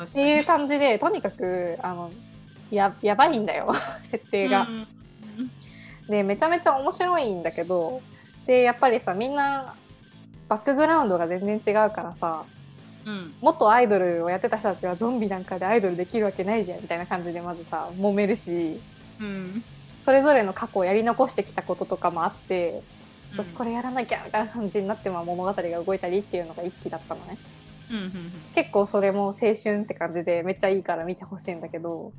[0.04, 2.12] っていう感じでとにかくあの
[2.72, 3.74] ややばいんだよ
[4.10, 4.68] 設定が。
[6.08, 8.02] でめちゃめちゃ面白いんだけど
[8.48, 9.76] でやっぱりさみんな
[10.48, 12.44] バックグラウンドが全然違うからさ
[13.10, 18.80] うん、元アイドルをやってた人たちはゾンビなんかでアイドルできるわけないじゃんみたいな感じでまずさ揉めるし、
[19.20, 19.64] うん、
[20.06, 22.84] それぞれの過去をやり残してきたこととかもあって
[23.34, 27.38] 私これやらなきゃみたいな感じになってま物語が動いたりっていうのが一期だったのね、
[27.90, 28.12] うんうんうん、
[28.54, 32.12] 結構それも青春って感じでめっちゃいいから見てほしいんだけど、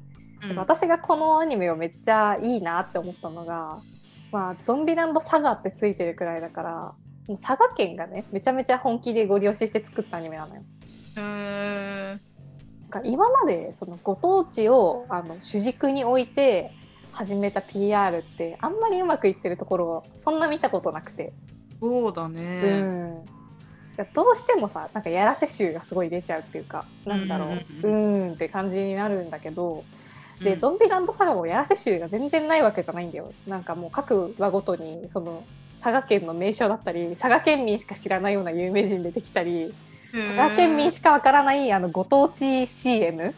[0.43, 3.78] うん、私がこのアニメをめっちゃいいなって思ったのが、
[4.32, 6.95] まあ、ゾンビランドサガってついてるくらいだから
[7.36, 10.62] 佐賀県がねめちゃめちゃ本気でご利用しして作ったアニメなのよ。
[11.16, 12.20] うん。
[13.04, 16.72] 今までそのご当地をあの主軸に置いて
[17.12, 21.32] 始めた PR ってあんまりうまくいってるところをそんな見たことなくて。
[21.80, 22.61] そうだね。
[23.98, 24.04] うん。
[24.14, 27.88] どうしてもさなんかやらせ臭がすごい出ちゃうっていうかなんだろう。
[27.88, 29.84] うんって感じになるんだけど
[30.42, 33.32] で、ゾンビランドサガもやらせ臭が全然ないわけじゃないんだよ。
[33.46, 35.44] なんかもう各話ごとにその
[35.80, 39.72] 佐賀県の名所だったり佐賀県民しか知らないような有名人出てきたり
[40.12, 43.34] 佐賀県民しかわからないあのご当地 CM、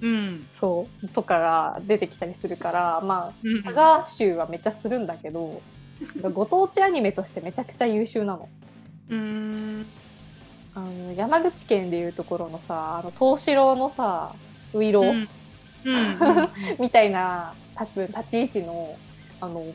[0.00, 5.60] うん、そうとかが出てきたりするからまあ佐賀州はめっちゃするんだけど
[6.32, 8.48] ご当地アニメとしてめちゃくちゃ優秀なの。
[9.10, 9.86] うん。
[10.74, 14.34] あの山口県でいうところのさあの東四郎のさ
[14.72, 15.02] ウイロ
[15.84, 16.08] うん、
[16.80, 18.96] みたいな多分立ち位置の
[19.40, 19.66] あの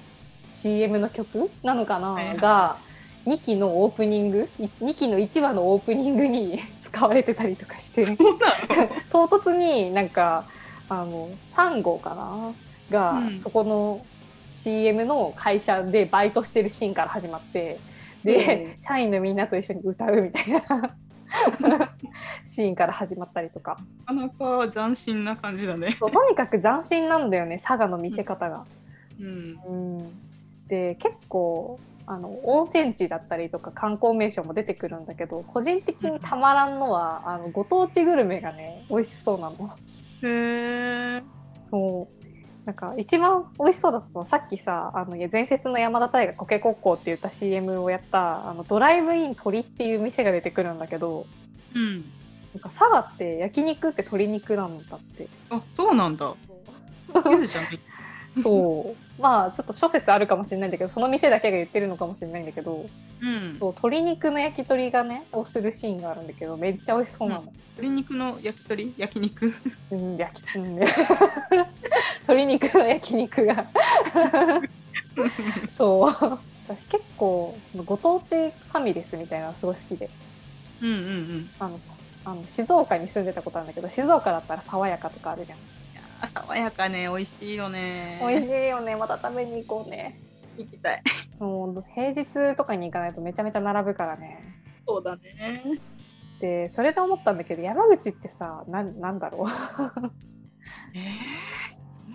[0.51, 2.77] CM の曲なのかな、が
[3.25, 8.05] 2期のオープニング？2期の1話のオープニングに 使われてたりとかして。
[9.11, 10.45] 唐突になんか
[10.87, 12.53] あの3号かな？
[12.89, 14.05] が、うん、そこの
[14.53, 17.79] CM の会社でバイトしてるシーンから始まって
[18.23, 20.95] で、うん、社員のみんなと一緒に歌うみたいな
[22.43, 23.77] シーンから始まったりとか。
[24.07, 25.95] なかなか斬新な感じだね。
[25.99, 28.65] とにかく斬新なんだよね佐賀の見せ方が。
[29.19, 30.67] うん、うん。
[30.67, 31.79] で結構
[32.09, 39.55] あの温泉地だったりとか観光名所も出てくるんだけど個人的にたまらんのはあのご当地グルメがね美味しそうなの。
[40.23, 41.23] へえ。
[41.69, 51.27] そうなんか一番美味しそうだったのはさっきさあの伝説の山田大がコケコッコーって言った CM をやったあのドライブイン鳥っていう店が出てくるんだけど、
[51.75, 55.27] うん、なんか佐賀って焼肉って鶏肉なんだって。
[55.51, 56.33] あそうなんだ。
[58.41, 58.95] そう。
[59.21, 62.85] まあちょっと諸説あるかもしれないんだけどその店だけが言ってるのかもしれないんだけど、
[63.21, 68.93] うん、そう鶏肉の焼き鳥がねをするシーンがあるんだけどめっちゃ美味しそうなの、うん、鶏肉の焼き鳥？
[68.97, 69.53] 焼肉？
[69.91, 70.79] うん焼き、うん、
[72.23, 73.65] 鶏肉の焼肉が。
[75.77, 76.39] そう。
[76.67, 80.09] 私結構ご当地ファミレスみたいなのすごい好きで。
[80.81, 81.49] うんうんうん。
[81.59, 81.91] あのさ
[82.25, 85.57] あの静岡に住んでたことあるんだけど静岡だったら爽やかとかあるじゃん
[86.27, 88.19] 爽やかね美味しいよね。
[88.21, 88.95] 美味しいよね。
[88.95, 90.19] また食べに行こうね。
[90.57, 91.01] 行きたい。
[91.39, 94.41] もう平日とかに行かないとめちゃめちゃ並ぶからね。
[94.87, 95.63] そうだね。
[96.41, 99.47] でそれで思ったんだけど山口ってさななんだろう？
[100.95, 100.99] え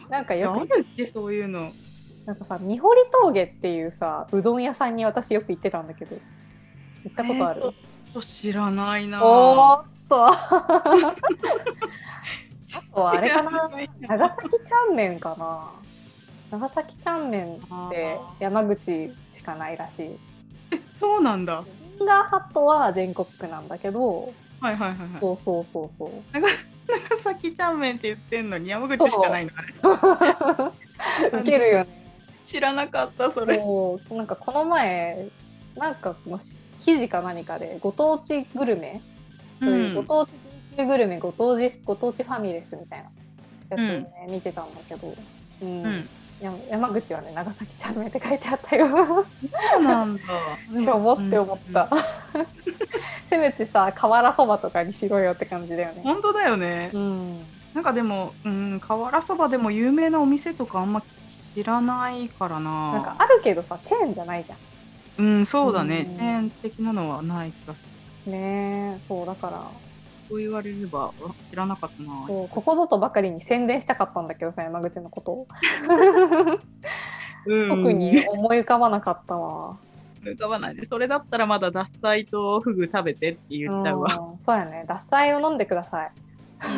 [0.08, 1.70] ー、なんかよくってそういうの。
[2.26, 6.16] なんかさ三堀峠っていうさうどん屋さんに私よく行ってたんだけど
[7.04, 7.62] 行ったことある、
[8.14, 9.22] えー、知らないな。
[9.22, 10.26] おっと
[12.76, 13.70] あとあれかな。
[14.00, 15.70] 長崎ちゃんめんかな。
[16.50, 17.58] 長崎ちゃんめんっ
[17.90, 20.18] て山口しかないらしい。
[20.98, 21.62] そうなんだ。
[21.62, 24.32] フィンガーハットは全国区なんだけど。
[24.60, 26.10] はいはいはい、はい、そうそうそうそう。
[26.32, 29.52] 長崎ちゃんめんって言ってんのに山口しかないの？
[29.54, 29.62] あ
[31.32, 32.04] れ ウケるよね。
[32.46, 33.58] 知らなかったそれ。
[34.10, 35.28] なんかこの前
[35.76, 36.38] なんかの
[36.78, 39.00] 記事か何かでご当地グルメ？
[39.60, 40.30] というご当地
[40.74, 43.04] グルメご当地ご当地ファミレスみたい
[43.70, 45.14] なやつをね、うん、見てたんだけど、
[45.62, 46.08] うん、うん、
[46.68, 48.86] 山口はね長崎ちゃんめって書いてあったよ。
[48.88, 50.22] そうなんだ。
[50.78, 51.88] しょぼって思った。
[51.92, 52.00] うん、
[53.30, 56.02] せめてさ瓦そばとかにしろよって感じだよね。
[56.02, 56.90] 本当だよね。
[56.92, 57.38] うん。
[57.74, 61.02] なんかでも、うん、瓦そばでも有名なお店とかあんま
[61.54, 62.92] 知らないからな。
[62.92, 64.58] なんかあるけどさチェーンじゃないじゃん。
[65.16, 66.04] うん、そうだね。
[66.04, 67.80] チェーン的なのはない気がす
[68.26, 68.32] る。
[68.32, 69.62] ねそうだから
[70.34, 71.12] そう言われれば
[71.50, 72.26] 知らなかったな。
[72.26, 75.32] ここぞとばかりに宣伝したかったんだけどさ山口のこと。
[75.32, 75.46] を、
[77.46, 79.76] うん、特に思い浮かばなかったわ。
[80.24, 80.74] 浮かばない。
[80.74, 84.84] でそれだったらまだ獺祭とフグ食べてって言っちゃうわ、うん、そうやね。
[84.88, 86.12] 獺祭を飲んでください、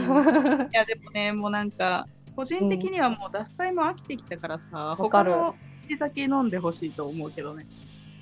[0.07, 5.55] うん、いやでもねもうなんか個人的にはもう獺祭も飽きてきたからさ、うん、他の
[5.99, 7.67] 酒飲んでほしいと思うけどね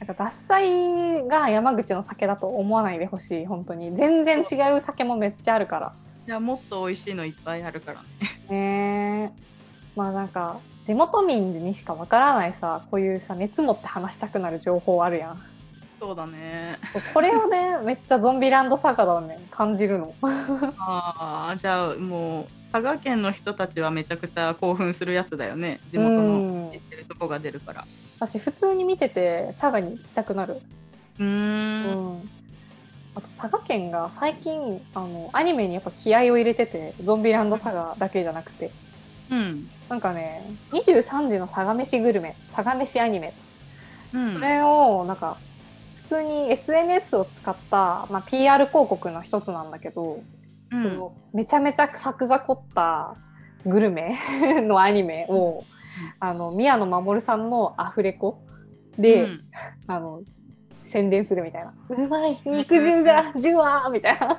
[0.07, 3.96] なんか獺祭が山口の酒だと思わないでほしい本当に。
[3.96, 5.92] 全然違う酒もめっちゃあるから。
[6.26, 8.07] いやもっと美味しいのいっぱいあるからね。
[8.50, 9.32] ね
[9.96, 15.42] まあなんか地元民にしかわからないさこういうさ熱持って話したくなる情報あるやん。
[15.98, 16.78] そうだね。
[17.14, 20.14] これをねめっちゃゾンビランドサガだね感じるの。
[20.78, 25.78] ああじゃあもう佐賀県の人たちはめちゃくちゃ興奮するやつだよね。
[25.92, 27.86] 地元の知ってるとこが出るから。
[28.18, 30.60] 私普通に見てて佐賀に行きたくなる。
[31.20, 32.28] うん。
[33.14, 38.72] あと佐賀県が最近あのアニメにやっぱ気合を入れててゾンビランド佐賀だけじゃなくて、
[39.30, 43.34] うん、なんかね23時の佐賀飯グルメ佐賀飯アニメ、
[44.12, 45.36] うん、それをなんか
[45.98, 50.24] 普通に SNS を使った、まあ、PR 広告の一つなんだけど
[50.74, 53.16] うん、そのめちゃめちゃ作が凝った
[53.66, 54.18] グルメ
[54.62, 55.64] のアニメを、うん、
[56.20, 58.42] あの宮野真守さんのアフレコ
[58.98, 59.40] で、うん、
[59.86, 60.22] あの
[60.82, 62.40] 宣伝するみたいな「うまい。
[62.44, 64.38] 肉汁がじゅわー!」みたいな。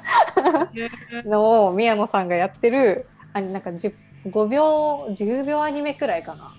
[1.25, 6.53] のを宮野さんがやってるあなんか5秒10秒アニメくらいかな。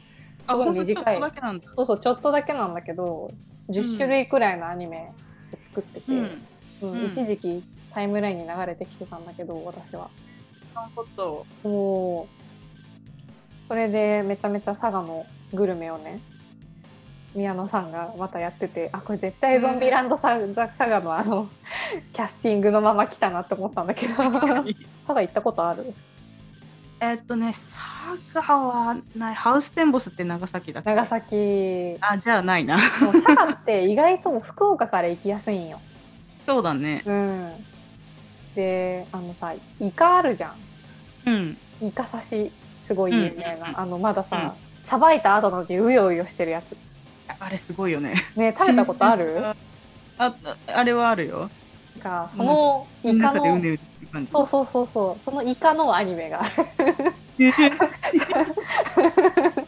[0.48, 1.20] すごい短い。
[1.76, 3.30] そうそうちょっとだけなんだけど
[3.70, 5.10] 10種類くらいのアニメ
[5.52, 7.06] を作ってて、うん。
[7.06, 7.64] 一時期
[7.96, 10.10] タイムラインに流れてきてたんだけど私は。
[10.74, 12.26] なるほど
[13.66, 15.24] それでめちゃめちゃ佐賀の
[15.54, 16.20] グルメをね
[17.34, 21.48] 宮野さんがまたやっててあこれ絶対ゾンビランドサ,、佐賀のあの
[22.12, 24.14] キャスティングのまま来たなって思ったんだけど。
[24.14, 25.94] 佐賀行ったことある？
[27.00, 27.54] えっとね
[28.34, 30.90] 佐賀はないハウステンボスって長崎だっけ？
[30.90, 31.96] 長崎。
[32.02, 32.78] あじゃあないな。
[32.78, 35.80] 佐賀って意外と福岡から行きやすいんよ。
[36.46, 37.02] そうだね。
[37.06, 37.52] うん
[38.56, 40.54] であのさイカあるじゃん、
[41.26, 42.50] うん、イカ刺し
[42.86, 44.54] すごい有名な、うん、あのまださ
[44.86, 46.76] さば、いた後のにうようよしてるやつ。
[47.40, 48.22] あれすごいよね。
[48.36, 49.42] ね食べたことある？
[50.16, 50.32] あ
[50.68, 51.50] あれはあるよ。
[51.98, 53.42] がそのイカの、
[54.30, 55.22] そうそうそうそう。
[55.22, 56.54] そのイカのアニメがある。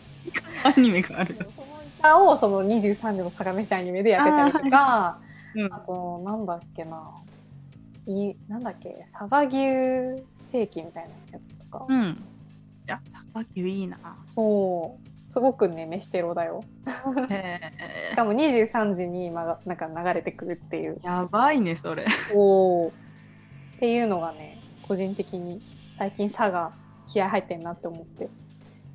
[0.62, 1.34] アニメがある。
[1.36, 1.55] そのイ
[2.01, 5.18] カをその23時の坂飯アニメでやってたりとか
[5.72, 7.03] あとなんだっけな
[8.09, 9.04] いなんだっけ？
[9.12, 11.86] 佐賀牛ステーキみたいなやつとか。
[11.88, 12.04] うん。
[12.86, 13.98] いや佐賀牛いいな。
[14.35, 15.32] そう。
[15.32, 16.64] すごくね飯テロだよ。
[18.10, 20.98] しかも23時に、ま、なんか流れてくるっていう。
[21.02, 22.06] やばいねそれ。
[22.35, 22.90] おっ
[23.78, 25.60] ていうのがね個人的に
[25.98, 26.72] 最近佐賀
[27.06, 28.30] 気合入ってんなって思って。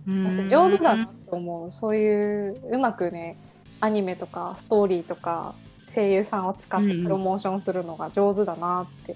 [0.07, 1.71] 私上手だなって思う。
[1.71, 3.37] そういううまくね
[3.79, 5.53] アニメとかストーリーとか
[5.93, 9.15] 声優さんを使ってプロモーションするのが上手だなって。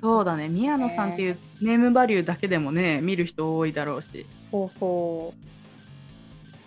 [0.00, 0.48] そうだね。
[0.48, 4.26] 宮野さんっていうネームバリューだけでもね見る人多いだろうし。
[4.36, 5.42] そうそう。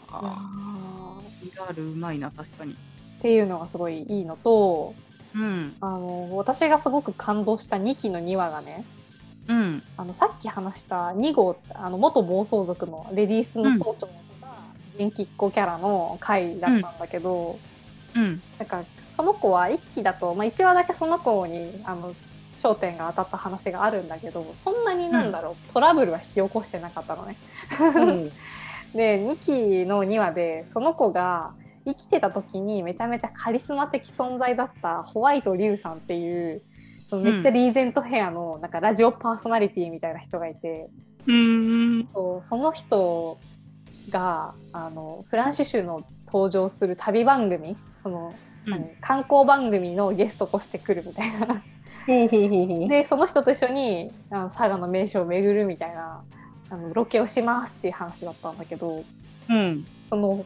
[0.10, 2.73] ああ PR うまいな確かに。
[2.73, 2.76] っ
[3.22, 4.93] ていうのがすごいいいのと、
[5.35, 8.85] うん、あの私がすごく感動した2期の2話がね、
[9.47, 14.14] うん、あのさっき話した2号あの元暴走族のレディースの総長が
[14.97, 17.60] 元気っ子キャラの回だったんだけど、
[18.15, 18.84] うん、なんか
[19.15, 22.13] その子は1期だと、まあ、1話だけその子にあの
[22.61, 27.37] 焦点が当たった話があるんだけどそんなになんだろう、うん、トラブルは引き起こしてなかったのね。
[27.79, 28.29] うん、
[28.95, 31.53] で2期の2話でその子が
[31.85, 36.63] 生きてた時にめちゃめちゃカリスマ的存在だったホワイトリュウさんっていう
[37.07, 40.89] そのめっちゃリーゼントヘアのなんかラジオパーソナリティみたいな人がいて、
[41.27, 43.37] うん、そうその人
[44.09, 48.33] があのフランシュ州の登場する旅番組その
[48.67, 51.63] うん、観光番組のゲストとして来るみたいな。
[52.87, 56.21] でその人と一緒にあの佐賀の名所を巡るみたいな
[56.69, 59.03] あのロケをしますっていう話だったんだけど、
[59.49, 60.45] うん、その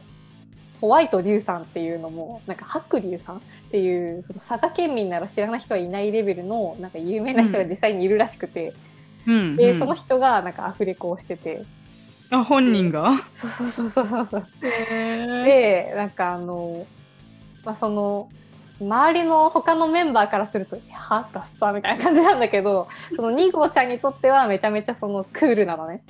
[0.80, 3.40] ホワイト龍さんっていうのもなんか白龍さんっ
[3.70, 8.72] ていうその佐賀県民なら知らない人はいないレベルのなんか有名な人が実際にいるらしくて、
[9.26, 11.62] うん、で、うん、その人がなんかアフレコをしてて。
[12.30, 13.12] あ本人が。
[13.38, 14.46] そうそうそうそうそう。
[14.62, 16.86] でなんかあの、
[17.64, 18.28] まあ、その
[18.80, 26.00] 周りの他のメンバーからすると「はダッサ」みたいな感じなんだけどそのニゴちゃんにとってはめちゃめちゃそのクールなのね。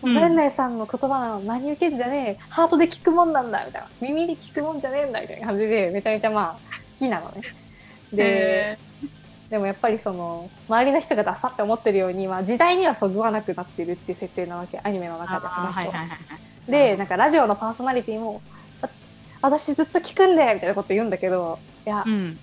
[0.00, 1.40] うん、レンネさんの言葉なの。
[1.40, 2.44] 真に受けんじゃねえ。
[2.48, 3.88] ハートで聞くもんなんだみたいな。
[4.00, 6.58] 耳で聞くもんじゃねえんだみたいな感じでめちゃめちゃまあ好
[6.98, 7.42] きなのね。
[8.12, 8.78] で
[9.50, 14.80] でもやっぱりその周りの人がダサって思ってるように、まあ、時代にはそぐわなくなってるっていう設定なわけ。
[14.82, 15.92] アニメの中で話す
[16.66, 16.70] と。
[16.70, 18.42] でなんかラジオのパーソナリティも
[19.42, 22.38] 「私ずっと聞くんで」みたいなこと言うんだけどいや、うん、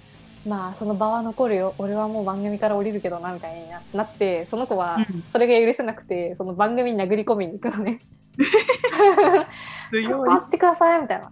[0.46, 1.74] まあその場は残るよ。
[1.78, 4.98] 俺はもう番組から降りるけどなみたいになってその子は
[5.32, 8.02] それが許せなくて、うん、その番組に殴り込みに行くのね。
[9.92, 11.32] ちょっと待ってくださいみたいな。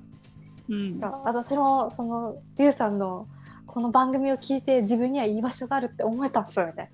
[0.69, 3.27] うん、私もそのリュウさんの
[3.67, 6.91] この番組を聞いて自分には居場所があるって思えたんですよみたいな。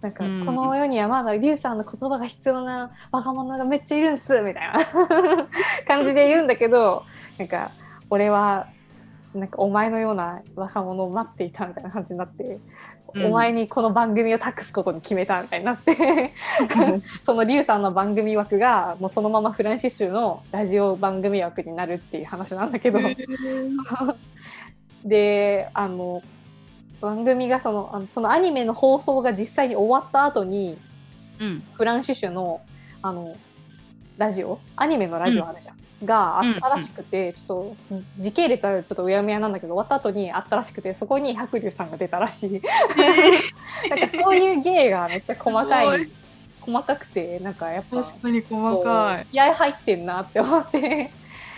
[0.00, 4.74] なんか、この世にはまだリュウさんの言葉が必要な若者がめっちゃいるんすみたいな。
[5.88, 7.04] 感じで言うんだけど
[7.38, 7.72] なんか
[8.10, 8.68] 俺は
[9.34, 12.60] なんかお前のような若者を待っていたみたいな感じになって、
[13.14, 16.32] うん、お前にこの番組を託すことに決めたみたいになって
[17.24, 23.00] そのリュウさんの番組枠がもうそのままフランシッシュのラジオ番組枠になるっていう話なんだけど。
[25.04, 26.22] であの
[27.02, 30.78] 番組がそのあのそのアニメの放送が実際に終わった後に、
[31.38, 32.62] うん、フランシッシュの
[33.02, 33.36] あの
[34.16, 34.58] ラジオ？
[34.76, 35.76] アニメのラジオあるじゃん。
[35.76, 37.76] うんがあったらしくて、うん、ちょっと
[38.18, 42.62] 時系列はちょっとうやむやなんだけど終わった後にあったらしくてそこに白龍さんが出たらしい。
[43.88, 46.08] なんかそういう芸がめっちゃ細かい
[46.60, 49.26] 細かくてなんかやっぱ確かに細かい。
[49.30, 51.10] 気合入ってんなって思って。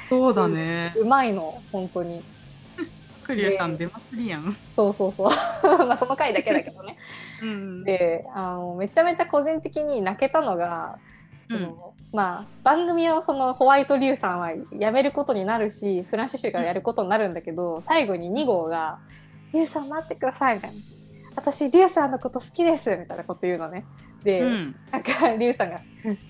[0.09, 0.95] そうだね。
[0.97, 2.23] うまいの本当に。
[3.27, 4.57] 白龍さん出ますりやん。
[4.77, 5.31] そうそうそう。
[5.87, 6.97] まあその回だけだけどね、
[7.43, 10.99] うん、であのめちゃめちゃ個人的に泣けたのが
[11.49, 11.75] うん、
[12.13, 18.99] まあ番組をそのホワイト・リュウさんはやめることになるしフランシッシュがやることになるんだけど、最後に2号が
[19.53, 20.77] 「リュウさん待ってください」みたいな
[21.37, 23.85] 「私リュウさんのこと好きです」みたいなこと言うのね。
[24.25, 25.81] で、うん、なんかリュウさんが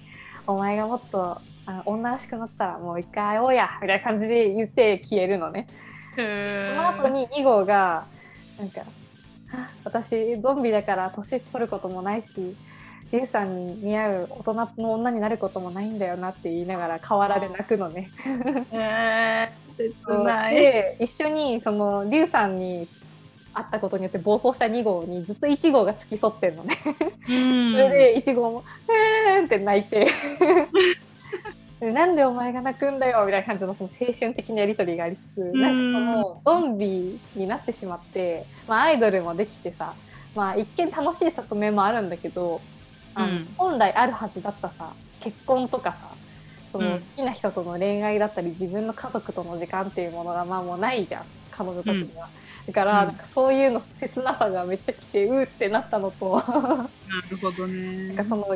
[0.46, 5.66] 「お前がもっとあ女らしくなったらもう一回会おうや」みたいな感じで言って消えるのね。
[6.16, 8.06] その後に2号が
[8.58, 8.82] なんか
[9.84, 12.56] 「私ゾンビだから年取ることもないし
[13.12, 18.10] リュウさんに似合う大人の女になることもないんだよなって言いながら河原で泣くのね。
[18.72, 22.88] えー、で一緒にそのリュウさんに
[23.54, 26.76] 会ったことによって暴走した2号にずっと1号が付き添ってんのね。
[26.84, 28.64] それで1号も
[29.28, 30.08] 「えーん」って泣いて。
[31.80, 39.92] なんでお前が泣くんだよみたいな感じのその青春的なやり取りがありつつ、なんかそのゾンビになってしまって、まあ、アイドルもできてさ、
[40.34, 42.62] まあ、一見楽しい側面もあるんだけど
[43.16, 45.98] あの、うん、本来あるはずだったさ結婚とかさ
[46.72, 52.28] その好きな人との恋愛だったり自分の家族との時間っていうものがまあもうないじゃん彼女たちには。
[52.66, 56.42] だから、なんかそういうの切なさがめっちゃきてうーってなったのと。
[56.46, 56.88] な
[57.30, 58.08] るほどね。
[58.08, 58.46] なんかその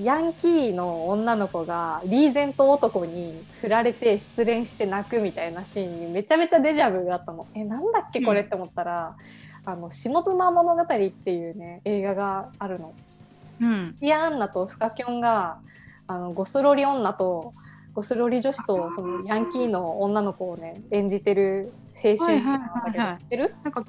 [0.00, 7.46] ヤンキーの女の子がリーゼント男に振られて失恋して泣くみたいなシーンにめちゃめちゃデジャブがあったの。
[7.54, 9.16] えなんだっけこれって思ったら
[9.66, 12.94] 「うん、あの下妻物語」っていうね映画があるの。
[13.60, 15.58] うん、シアンナとフカキョンが
[16.06, 17.54] あのゴスロリ女と
[17.94, 23.54] ゴスロリ女子とそのヤンキーの女の子をね演じてる青春なんだけど知ってる？
[23.64, 23.84] なんか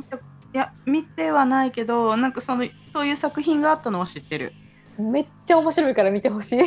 [0.53, 4.53] いや見てはないけどなんかそのそういう作品があったのは知ってる。
[4.97, 6.59] めっちゃ面白いから見てほしい、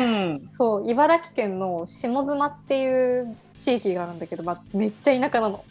[0.00, 5.64] うん、 そう茨城県の下妻っていう地域があるんだけど、まあ、めっちゃ田舎なの。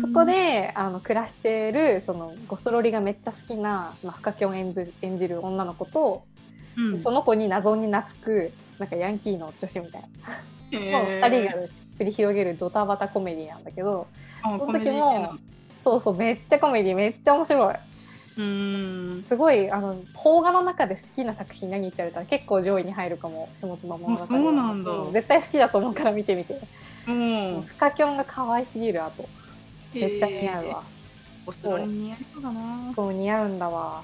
[0.00, 6.24] そこであの暮らしてるそのゴスロリがめっちゃ好きな、まあ、フカキョン演じ演じる女の子と、
[6.76, 10.08] うん、その子に謎に懐くなんかヤンキーの女子みたいな、
[10.72, 11.66] えー、2人が
[11.98, 14.06] 繰り広げるドタバタコメディなんだけど
[14.42, 15.34] その時も
[15.84, 17.74] そうそうめっちゃコメディめっちゃ面白い。
[18.38, 19.24] うん。
[19.26, 26.60] すごいあの邦画の中で好きな作品何って言われたら結構上位に入るかも下妻物語そうなんだ、絶対好きだと思うから見てみて、
[27.08, 29.28] うん、フカキョンが可愛すぎるあと。
[29.92, 30.82] めっちゃ似合うわ、
[31.46, 32.92] おそろ似合いそうだな。
[32.94, 34.02] そう似合うんだわ。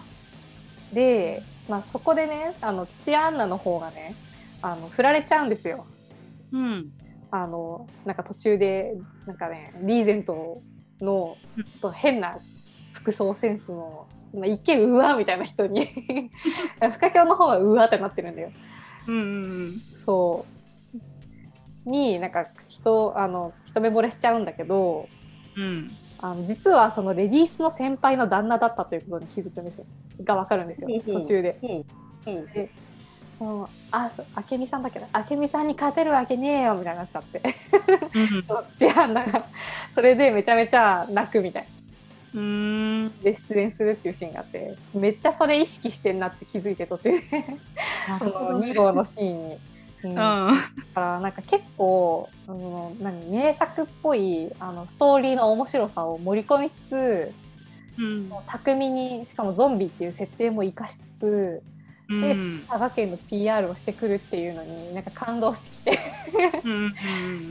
[0.92, 4.16] で、まあ、そこでねあの土屋アンナの方がね
[4.62, 5.86] あの振られちゃうんですよ。
[6.50, 6.90] うん。
[7.30, 8.94] あのなんか途中で
[9.26, 10.60] なんかねリーゼント
[11.00, 12.38] のちょっと変な
[13.06, 15.86] 服装センスのまあ、一見うわみたいな人に。
[15.86, 18.50] フカキョの方はうわってなってるんだよ。
[19.06, 19.18] うんう。
[19.18, 20.44] んうん、そ
[21.86, 25.08] になんか人あの一目惚れしちゃうんだけど、
[25.56, 29.86] うん、あの実はそのレディースの先輩の旦那だったということに気づくんですよ
[30.24, 30.88] が分かるんですよ。
[31.00, 31.58] 途中で。
[32.52, 32.70] で
[33.38, 34.10] もうあ
[34.50, 37.40] 明美さんだけど明美さんに勝てるわけねえよみたいになっちゃって。
[38.48, 39.44] そっちはなんか
[39.94, 41.75] それでめちゃめちゃ泣くみたいな。
[42.36, 43.20] うん。
[43.22, 47.22] で出演するっていうシーンがあってめっちゃそれ意識してんなって気づいて途中で。
[48.18, 49.58] その2号のシーンに。
[50.04, 50.52] うん、だ
[50.94, 57.32] からなんか結構あの何名作っぽいあのストーリーの面白さを盛り込みつつ、
[57.98, 61.62] うん、巧みにしかもゾンビっていう設定も生かしつつ
[62.08, 65.98] で、うん、佐賀県の PR をしてくるっていうのになんか感動してきて。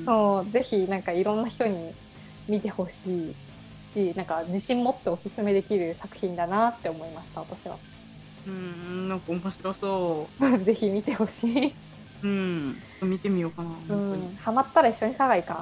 [0.06, 1.94] そうぜひなんかいろんな人に
[2.48, 3.36] 見てほしい
[3.96, 7.78] しなんか自信持っておすすめできる作品だなって思いました私は。
[8.48, 10.58] うんなんか面白そう。
[10.60, 11.74] ぜひ見てほしい。
[12.24, 13.70] うん、見てみようかな。
[13.90, 15.54] うん、ハマったら一緒に佐賀行か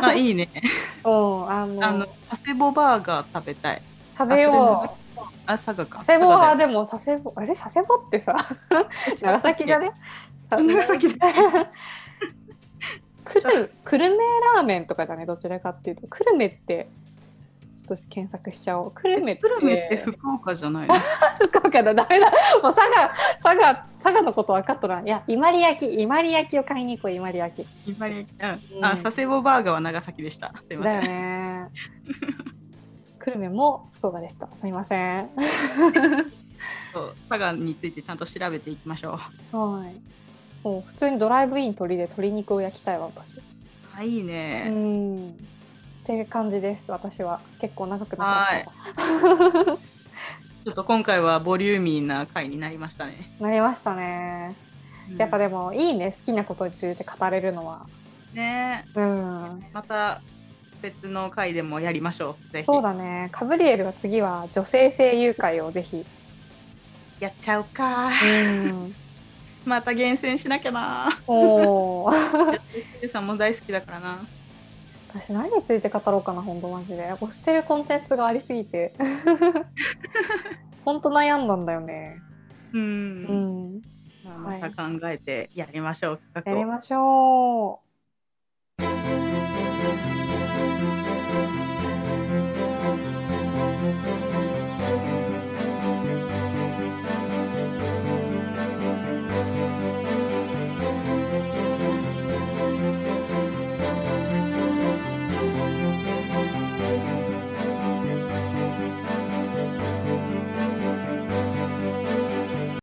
[0.00, 0.04] ん？
[0.04, 0.48] あ、いいね。
[1.04, 1.86] うん、あの。
[1.86, 3.82] あの、佐世保バーガー食べたい。
[4.16, 5.22] 食べよう。
[5.46, 5.98] あ、佐賀か。
[5.98, 7.54] 佐世保はでも佐世保、あれ？
[7.54, 8.36] 佐世保ってさ。
[9.20, 9.92] 長崎じゃね。
[10.50, 11.14] 長崎。
[13.24, 14.16] くる、久留米
[14.56, 16.88] ラーメンとかだね、どちらかっていうと、久留米って。
[17.78, 18.92] ちょっと検索しちゃおう。
[18.92, 19.42] 久留米って。
[19.42, 20.88] 久留米って福岡じゃない。
[21.38, 22.26] 福岡だ、ダメだ。
[22.60, 25.06] もう佐賀、佐賀、佐賀のこと分かっとらん。
[25.06, 27.88] いや、伊万里焼き、伊万里焼きを買いに行こう、伊万里焼き。
[27.88, 28.84] 伊万里焼き、うん。
[28.84, 30.52] あ、佐世保バーガーは長崎でした。
[30.68, 31.68] だよね。
[33.20, 34.48] 久留米も福岡でした。
[34.56, 35.30] すみません。
[36.92, 39.20] そう佐賀についてちゃんと調べていきましょ
[39.52, 39.56] う。
[39.56, 39.94] はい。
[40.64, 43.38] そう普通にドライブイン鶏で鶏肉を焼きたいわ私。
[43.96, 44.66] あいいね。
[44.68, 45.57] うん。
[46.08, 49.76] っていう感じです私は結構長くなっちゃった。
[50.64, 53.30] ちょっと今回はボリューミーな回になりましたね。
[53.38, 54.56] なりましたね。
[55.18, 57.84] やっぱでもいいね好きなことについて語れるのは。
[58.32, 59.64] ねうん。
[59.74, 60.22] また
[60.80, 62.62] 別の回でもやりましょう。
[62.62, 63.28] そうだね。
[63.30, 66.06] カブリエルは次は女性声優会をぜひ
[67.20, 68.08] やっちゃうか。
[68.08, 68.94] うん。
[69.66, 71.18] また厳選しなきゃな。
[71.26, 72.12] おお。
[73.12, 74.37] さんも大好きだからな。
[75.08, 77.12] 私何について語ろうかな本当マジで。
[77.14, 78.92] 推してるコンテンツがありすぎて。
[80.84, 82.16] 本当悩んだんだよね。
[82.72, 83.82] うん、うん、
[84.24, 87.87] まあ、また考えてやりましょう、はい、やりましょう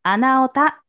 [0.08, 0.84] 穴おた。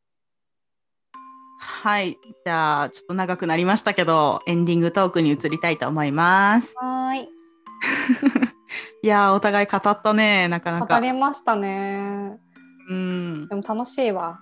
[1.59, 2.19] はい。
[2.45, 6.75] じゃあ、ちょっと長くなりましたけど、エンディングトークに移りたいと思います。
[6.77, 7.27] はい。
[9.01, 10.99] いやお互い語ったね、なかなか。
[10.99, 12.37] 語りましたね。
[12.91, 13.47] うん。
[13.47, 14.39] でも楽しいわ。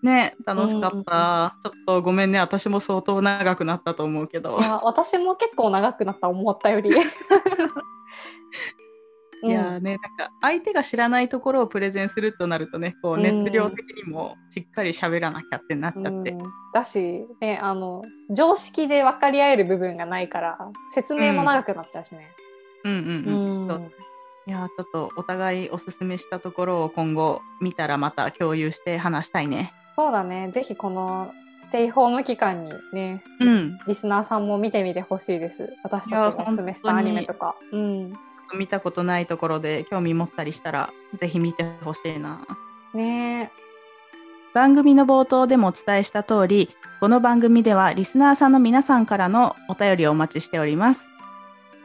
[0.00, 4.60] ね、楽しかった、うん、ちょっとごめんね、私も相当長くなったと思うけど。
[4.84, 6.92] 私も結構長くなった思ったより。
[9.42, 16.30] いやね、なんか相手が知らないところをプレゼンするとなるとねこう熱量的にもしっかり喋らなきゃってなっちゃって。
[16.32, 16.42] うん、
[16.74, 20.58] だし、ね、あの常識で分かり合える部分がないから
[20.94, 22.30] 説明も長くなっちゃうしね。
[22.84, 23.92] うん、うんうんうん、
[24.46, 29.72] いやちょっとお互いおすすめしたところを今後見たらまた共有して話したいね。
[29.96, 31.32] そうだねぜひこの
[31.62, 35.74] ステイホーム期間にね、うん、リスナーさんも見てみてほしいです。
[35.82, 37.56] 私たちがおすすめしたアニメとか。
[37.72, 38.18] うん
[38.54, 42.46] 見たことないところで興味持ったりしたらぜひ見てほしいな。
[42.94, 43.52] ね
[44.54, 51.08] 番組の冒頭でもお伝えした通りこの番組ではリスナーさんの皆さんからのお便りをお待ちしております。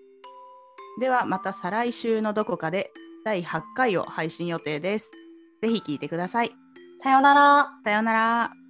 [1.00, 2.92] ではまた再来週のどこかで
[3.24, 5.10] 第8回を配信予定です。
[5.60, 6.52] ぜひ聞いてください。
[7.02, 7.70] さようなら。
[7.84, 8.61] さようなら。